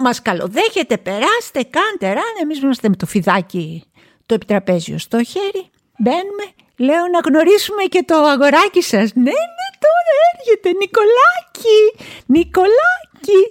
και 0.02 0.24
τα 0.24 0.32
λοιπά 0.32 0.52
και 0.52 0.84
τα 0.84 0.96
λοιπά 0.96 0.98
μας 0.98 0.98
καλοδέχετε, 0.98 0.98
περάστε, 0.98 1.62
κάντε 1.62 2.06
ράνε, 2.06 2.40
εμείς 2.42 2.58
είμαστε 2.58 2.88
με 2.88 2.96
το 2.96 3.06
φιδάκι 3.06 3.84
το 4.26 4.34
επιτραπέζιο 4.34 4.98
στο 4.98 5.24
χέρι, 5.24 5.70
μπαίνουμε, 5.98 6.46
λέω 6.76 7.04
να 7.12 7.18
γνωρίσουμε 7.28 7.82
και 7.82 8.02
το 8.06 8.14
αγοράκι 8.14 8.82
σας. 8.82 9.12
Ναι, 9.14 9.22
ναι, 9.22 9.68
τώρα 9.84 10.12
έρχεται, 10.32 10.68
Νικολάκη, 10.78 11.80
Νικολάκη. 12.26 13.42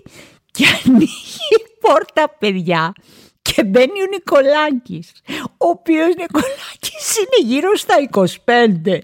Και 0.51 0.65
ανοίγει 0.85 1.47
η 1.59 1.77
πόρτα, 1.79 2.35
παιδιά. 2.39 2.93
Και 3.41 3.63
μπαίνει 3.63 4.01
ο 4.01 4.07
Νικολάκης, 4.09 5.11
ο 5.57 5.67
οποίος 5.67 6.15
Νικολάκης 6.15 7.17
είναι 7.17 7.53
γύρω 7.53 7.75
στα 7.75 7.95
25. 7.99 8.99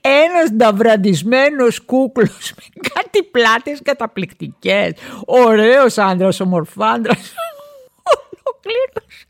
Ένας 0.00 0.50
νταβραντισμένος 0.52 1.80
κούκλος 1.80 2.52
με 2.56 2.64
κάτι 3.12 3.22
πλάτες 3.22 3.80
καταπληκτικές. 3.82 4.92
Ωραίος 5.26 5.98
άντρας, 5.98 6.40
ομορφάντρας. 6.40 7.34
Ολοκλήρος. 8.12 9.24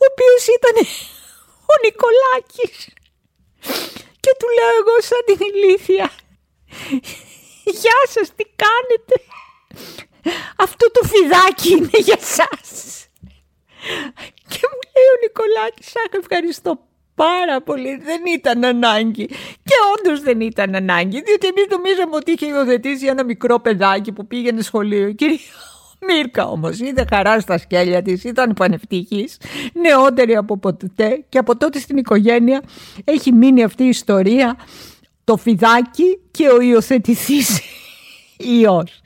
Ο 0.00 0.04
οποίος 0.10 0.42
ήταν 0.56 0.76
ο 1.72 1.74
Νικολάκης. 1.84 2.88
Και 4.20 4.32
του 4.38 4.48
λέω 4.56 4.72
εγώ 4.80 4.96
σαν 5.00 5.22
την 5.26 5.38
ηλίθεια. 5.48 6.10
Γεια 7.64 8.00
σας, 8.08 8.34
τι 8.34 8.44
κάνετε; 8.64 9.14
Αυτό 10.56 10.90
το 10.90 11.00
φιδάκι 11.08 11.70
είναι 11.70 11.98
για 11.98 12.18
σας. 12.20 12.70
Και 14.48 14.60
μου 14.70 14.80
λέει 14.92 15.08
ο 15.14 15.18
Νικολάκης, 15.22 15.96
αχ 15.96 16.12
ευχαριστώ 16.20 16.78
πάρα 17.24 17.60
πολύ, 17.60 18.00
δεν 18.04 18.20
ήταν 18.34 18.64
ανάγκη. 18.64 19.26
Και 19.64 19.74
όντως 19.96 20.20
δεν 20.20 20.40
ήταν 20.40 20.74
ανάγκη, 20.74 21.22
διότι 21.22 21.46
εμείς 21.46 21.66
νομίζαμε 21.70 22.16
ότι 22.16 22.32
είχε 22.32 22.46
υιοθετήσει 22.46 23.06
ένα 23.06 23.24
μικρό 23.24 23.60
παιδάκι 23.60 24.12
που 24.12 24.26
πήγαινε 24.26 24.62
σχολείο. 24.62 25.12
Κυρία 25.12 25.38
Μίρκα 26.06 26.46
όμως 26.46 26.78
είδε 26.78 27.04
χαρά 27.10 27.40
στα 27.40 27.58
σκέλια 27.58 28.02
της, 28.02 28.24
ήταν 28.24 28.54
πανευτυχής, 28.54 29.36
νεότερη 29.72 30.36
από 30.36 30.58
ποτέ 30.58 31.24
και 31.28 31.38
από 31.38 31.56
τότε 31.56 31.78
στην 31.78 31.96
οικογένεια 31.96 32.62
έχει 33.04 33.32
μείνει 33.32 33.62
αυτή 33.62 33.84
η 33.84 33.88
ιστορία 33.88 34.56
το 35.24 35.36
φιδάκι 35.36 36.20
και 36.30 36.48
ο 36.48 36.60
υιοθετηθής 36.60 37.60
ιός. 38.60 39.00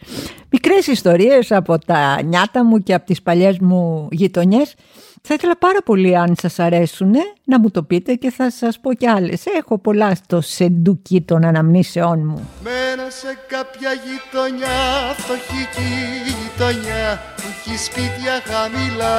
Μικρές 0.51 0.87
ιστορίες 0.87 1.53
από 1.53 1.79
τα 1.79 2.23
νιάτα 2.23 2.65
μου 2.65 2.79
και 2.79 2.95
από 2.95 3.07
τις 3.07 3.23
παλιές 3.23 3.59
μου 3.59 4.09
γειτονιές. 4.11 4.75
Θα 5.25 5.35
ήθελα 5.35 5.57
πάρα 5.57 5.83
πολύ 5.85 6.17
αν 6.17 6.35
σας 6.41 6.59
αρέσουν 6.59 7.13
να 7.45 7.61
μου 7.61 7.71
το 7.71 7.83
πείτε 7.83 8.15
και 8.15 8.31
θα 8.31 8.51
σας 8.51 8.81
πω 8.81 8.95
κι 8.95 9.07
άλλες. 9.07 9.47
Έχω 9.47 9.79
πολλά 9.79 10.15
στο 10.15 10.41
σεντούκι 10.41 11.21
των 11.21 11.45
αναμνήσεών 11.45 12.19
μου. 12.27 12.51
Μένω 12.63 13.11
σε 13.11 13.39
κάποια 13.49 13.91
γειτονιά, 13.93 14.79
φτωχική 15.17 15.95
γειτονιά 16.27 17.23
που 17.37 17.43
έχει 17.49 17.79
σπίτια 17.79 18.43
χαμηλά. 18.45 19.19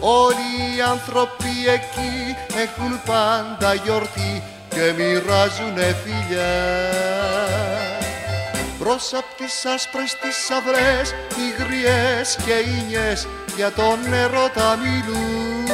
Όλοι 0.00 0.76
οι 0.76 0.80
άνθρωποι 0.90 1.52
εκεί 1.76 2.14
έχουν 2.64 3.00
πάντα 3.06 3.74
γιορτή 3.74 4.42
και 4.68 4.92
μοιράζουνε 4.96 5.96
φιλιά. 6.02 6.54
Μπρος 8.78 9.12
απ' 9.14 9.36
τις 9.38 9.64
άσπρες 9.64 10.16
τις 10.22 10.50
αυρές, 10.50 11.10
οι 11.10 11.62
γριές 11.62 12.36
και 12.44 12.56
οι 12.70 12.84
νιές 12.88 13.26
για 13.56 13.70
τον 13.72 13.98
τα 14.54 14.76
μιλούν. 14.82 15.66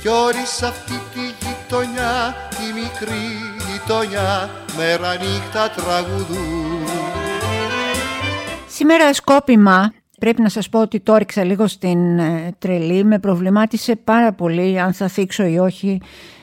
Κι 0.00 0.08
όλοι 0.08 0.46
σ' 0.46 0.62
αυτή 0.62 1.00
τη 1.14 1.20
γειτονιά, 1.46 2.34
τη 2.48 2.80
μικρή 2.80 3.26
γειτονιά, 3.70 4.50
μέρα 4.76 5.16
νύχτα 5.16 5.70
τραγουδούν. 5.70 6.86
Σήμερα 8.68 9.14
σκόπιμα 9.14 9.92
Πρέπει 10.18 10.42
να 10.42 10.48
σας 10.48 10.68
πω 10.68 10.80
ότι 10.80 11.00
το 11.00 11.14
έριξα 11.14 11.44
λίγο 11.44 11.66
στην 11.66 12.18
ε, 12.18 12.54
τρελή. 12.58 13.04
Με 13.04 13.18
προβλημάτισε 13.18 13.96
πάρα 13.96 14.32
πολύ 14.32 14.80
αν 14.80 14.92
θα 14.92 15.08
θίξω 15.08 15.46
ή 15.46 15.58
όχι 15.58 16.00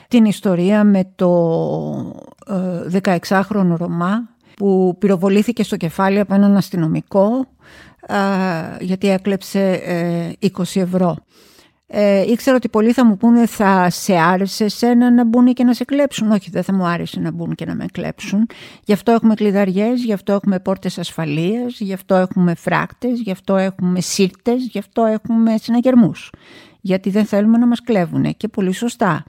την 0.08 0.24
ιστορία 0.24 0.84
με 0.84 1.08
το 1.14 1.30
16χρονο 3.02 3.70
ε, 3.70 3.76
Ρωμά 3.76 4.28
που 4.56 4.96
πυροβολήθηκε 4.98 5.62
στο 5.62 5.76
κεφάλι 5.76 6.20
από 6.20 6.34
έναν 6.34 6.56
αστυνομικό 6.56 7.46
γιατί 8.80 9.08
έκλεψε 9.08 9.80
20 10.40 10.76
ε, 10.76 10.80
ευρώ. 10.80 11.16
Ε, 11.88 12.30
ήξερα 12.30 12.56
ότι 12.56 12.68
πολλοί 12.68 12.92
θα 12.92 13.04
μου 13.04 13.16
πούνε 13.16 13.46
θα 13.46 13.90
σε 13.90 14.16
άρεσε 14.16 14.68
σένα 14.68 15.10
να 15.10 15.24
μπουν 15.24 15.54
και 15.54 15.64
να 15.64 15.74
σε 15.74 15.84
κλέψουν; 15.84 16.30
Όχι, 16.30 16.50
δεν 16.50 16.62
θα 16.62 16.72
μου 16.74 16.86
άρεσε 16.86 17.20
να 17.20 17.30
μπουν 17.30 17.54
και 17.54 17.64
να 17.64 17.74
με 17.74 17.86
κλέψουν. 17.92 18.46
Γι' 18.84 18.92
αυτό 18.92 19.12
έχουμε 19.12 19.34
κλειδαριές, 19.34 20.04
γι' 20.04 20.12
αυτό 20.12 20.32
έχουμε 20.32 20.60
πόρτες 20.60 20.98
ασφαλείας, 20.98 21.80
γι' 21.80 21.92
αυτό 21.92 22.14
έχουμε 22.14 22.54
φράκτες, 22.54 23.20
γι' 23.20 23.30
αυτό 23.30 23.56
έχουμε 23.56 24.00
σύρτες, 24.00 24.66
γι' 24.66 24.78
αυτό 24.78 25.04
έχουμε 25.04 25.56
συναγερμούς. 25.56 26.32
Γιατί 26.80 27.10
δεν 27.10 27.24
θέλουμε 27.24 27.58
να 27.58 27.66
μας 27.66 27.80
κλέβουν 27.80 28.36
και 28.36 28.48
πολύ 28.48 28.72
σωστά. 28.72 29.24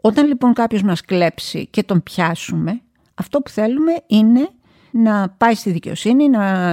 Όταν 0.00 0.26
λοιπόν 0.26 0.52
κάποιος 0.52 0.82
μας 0.82 1.00
κλέψει 1.00 1.66
και 1.66 1.82
τον 1.82 2.02
πιάσουμε, 2.02 2.80
αυτό 3.14 3.40
που 3.40 3.50
θέλουμε 3.50 3.92
είναι 4.06 4.48
να 4.90 5.34
πάει 5.36 5.54
στη 5.54 5.70
δικαιοσύνη, 5.70 6.28
να 6.28 6.70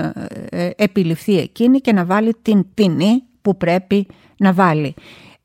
ε, 0.50 0.70
επιληφθεί 0.76 1.38
εκείνη 1.38 1.80
και 1.80 1.94
να 1.94 2.06
βάλει 2.06 2.36
την 2.42 2.66
ποινή 2.74 3.24
που 3.42 3.58
πρέπει 3.58 4.08
να 4.38 4.54
βάλει. 4.54 4.94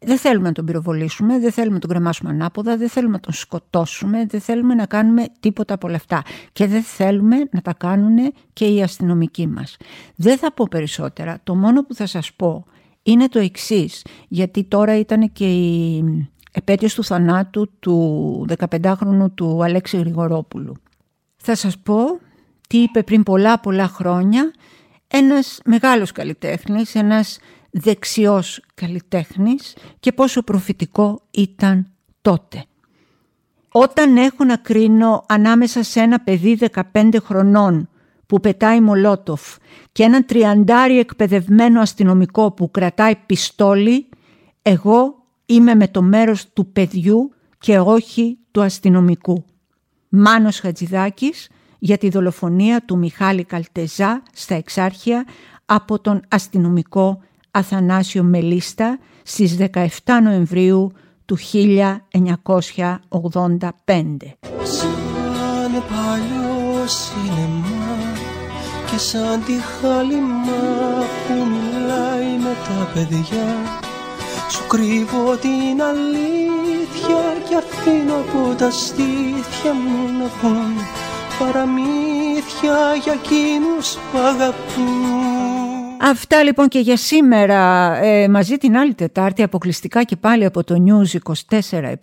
Δεν 0.05 0.19
θέλουμε 0.19 0.47
να 0.47 0.53
τον 0.53 0.65
πυροβολήσουμε, 0.65 1.39
δεν 1.39 1.53
θέλουμε 1.53 1.75
να 1.75 1.81
τον 1.81 1.91
κρεμάσουμε 1.91 2.31
ανάποδα, 2.31 2.77
δεν 2.77 2.89
θέλουμε 2.89 3.13
να 3.13 3.21
τον 3.21 3.33
σκοτώσουμε, 3.33 4.27
δεν 4.27 4.41
θέλουμε 4.41 4.75
να 4.75 4.87
κάνουμε 4.87 5.25
τίποτα 5.41 5.75
από 5.75 5.87
όλα 5.87 5.97
αυτά. 5.97 6.23
Και 6.53 6.67
δεν 6.67 6.83
θέλουμε 6.83 7.37
να 7.51 7.61
τα 7.61 7.75
κάνουν 7.75 8.33
και 8.53 8.65
οι 8.65 8.83
αστυνομικοί 8.83 9.47
μας. 9.47 9.77
Δεν 10.15 10.39
θα 10.39 10.53
πω 10.53 10.67
περισσότερα. 10.71 11.39
Το 11.43 11.55
μόνο 11.55 11.85
που 11.85 11.95
θα 11.95 12.07
σας 12.07 12.33
πω 12.33 12.65
είναι 13.03 13.29
το 13.29 13.39
εξής, 13.39 14.05
γιατί 14.29 14.65
τώρα 14.65 14.99
ήταν 14.99 15.33
και 15.33 15.53
η 15.53 16.05
επέτειος 16.53 16.95
του 16.95 17.05
θανάτου 17.05 17.71
του 17.79 18.47
15χρονου 18.59 19.27
του 19.35 19.65
Αλέξη 19.65 19.97
Γρηγορόπουλου. 19.97 20.75
Θα 21.37 21.55
σας 21.55 21.79
πω 21.79 21.97
τι 22.73 22.79
είπε 22.79 23.03
πριν 23.03 23.23
πολλά 23.23 23.61
πολλά 23.61 23.89
χρόνια 23.89 24.53
ένας 25.09 25.61
μεγάλος 25.65 26.13
καλλιτέχνης, 26.13 26.95
ένας 26.95 27.39
δεξιός 27.71 28.63
καλλιτέχνης 28.75 29.77
και 30.01 30.13
πόσο 30.13 30.43
προφητικό 30.43 31.23
ήταν 31.31 31.91
τότε. 32.23 32.65
Όταν 33.73 34.17
έχω 34.17 34.45
να 34.45 34.57
κρίνω 34.57 35.25
ανάμεσα 35.29 35.83
σε 35.83 36.01
ένα 36.01 36.21
παιδί 36.21 36.59
15 36.93 37.09
χρονών 37.23 37.89
που 38.27 38.41
πετάει 38.41 38.81
μολότοφ 38.81 39.57
και 39.93 40.03
έναν 40.03 40.27
τριαντάρι 40.27 40.99
εκπαιδευμένο 40.99 41.81
αστυνομικό 41.81 42.53
που 42.53 42.71
κρατάει 42.71 43.17
πιστόλι, 43.27 44.09
εγώ 44.63 45.15
είμαι 45.47 45.75
με 45.75 45.89
το 45.89 46.03
μέρος 46.03 46.53
του 46.53 46.73
παιδιού 46.73 47.35
και 47.59 47.79
όχι 47.79 48.39
του 48.51 48.63
αστυνομικού. 48.63 49.45
Μάνος 50.09 50.61
Χατζηδάκης 50.61 51.49
για 51.85 51.99
τη 51.99 52.09
δολοφονία 52.09 52.85
του 52.85 52.99
Μιχάλη 52.99 53.45
Καλτεζά 53.45 54.23
στα 54.33 54.55
Εξάρχεια 54.55 55.25
από 55.65 56.01
τον 56.01 56.21
αστυνομικό 56.29 57.21
Αθανάσιο 57.51 58.23
Μελίστα 58.23 58.99
στις 59.23 59.57
17 59.75 59.87
Νοεμβρίου 60.23 60.93
του 61.25 61.39
1985. 61.39 61.49
Σαν 64.63 65.73
παλιό 65.73 66.87
σινεμά 66.87 67.97
και 68.91 68.99
σαν 68.99 69.45
τη 69.45 69.53
χάλιμα 69.53 70.63
που 71.27 71.35
μιλάει 71.35 72.39
με 72.39 72.57
τα 72.69 72.91
παιδιά 72.95 73.81
σου 74.51 74.67
κρύβω 74.67 75.37
την 75.37 75.83
αλήθεια 75.83 77.23
και 77.49 77.57
αφήνω 77.57 78.15
από 78.15 78.55
τα 78.59 78.71
στήθια 78.71 79.73
μου 79.73 80.19
να 80.19 80.27
βγουν 80.41 80.77
παραμύθια 81.39 82.95
για 83.05 83.13
εκείνους 83.13 83.97
που 84.13 84.19
αγαπούν. 84.19 85.33
Αυτά 86.05 86.43
λοιπόν 86.43 86.69
και 86.69 86.79
για 86.79 86.97
σήμερα. 86.97 87.95
Ε, 87.97 88.29
μαζί 88.29 88.57
την 88.57 88.77
άλλη 88.77 88.95
Τετάρτη 88.95 89.43
αποκλειστικά 89.43 90.03
και 90.03 90.17
πάλι 90.17 90.45
από 90.45 90.65
το 90.65 90.75
News 90.87 91.33
24-7 91.51 91.95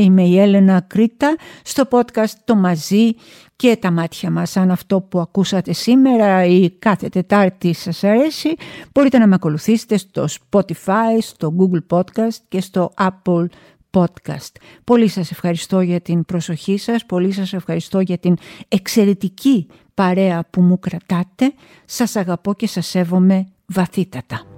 είμαι 0.00 0.22
η 0.22 0.38
Έλενα 0.38 0.84
Κρήτα 0.86 1.36
στο 1.62 1.84
podcast 1.90 2.32
το 2.44 2.54
μαζί 2.54 3.14
και 3.56 3.76
τα 3.80 3.90
μάτια 3.90 4.30
μας. 4.30 4.56
Αν 4.56 4.70
αυτό 4.70 5.00
που 5.00 5.20
ακούσατε 5.20 5.72
σήμερα 5.72 6.44
ή 6.44 6.70
κάθε 6.70 7.08
Τετάρτη 7.08 7.72
σας 7.72 8.04
αρέσει 8.04 8.56
μπορείτε 8.92 9.18
να 9.18 9.26
με 9.26 9.34
ακολουθήσετε 9.34 9.96
στο 9.96 10.24
Spotify, 10.24 11.18
στο 11.20 11.54
Google 11.58 11.98
Podcast 11.98 12.36
και 12.48 12.60
στο 12.60 12.92
Apple 12.98 13.44
podcast. 13.90 14.52
Πολύ 14.84 15.08
σας 15.08 15.30
ευχαριστώ 15.30 15.80
για 15.80 16.00
την 16.00 16.24
προσοχή 16.24 16.76
σας, 16.78 17.06
πολύ 17.06 17.32
σας 17.32 17.52
ευχαριστώ 17.52 18.00
για 18.00 18.18
την 18.18 18.36
εξαιρετική 18.68 19.66
παρέα 19.94 20.46
που 20.50 20.60
μου 20.60 20.78
κρατάτε. 20.78 21.52
Σας 21.84 22.16
αγαπώ 22.16 22.54
και 22.54 22.66
σας 22.66 22.86
σέβομαι 22.86 23.46
βαθύτατα. 23.66 24.57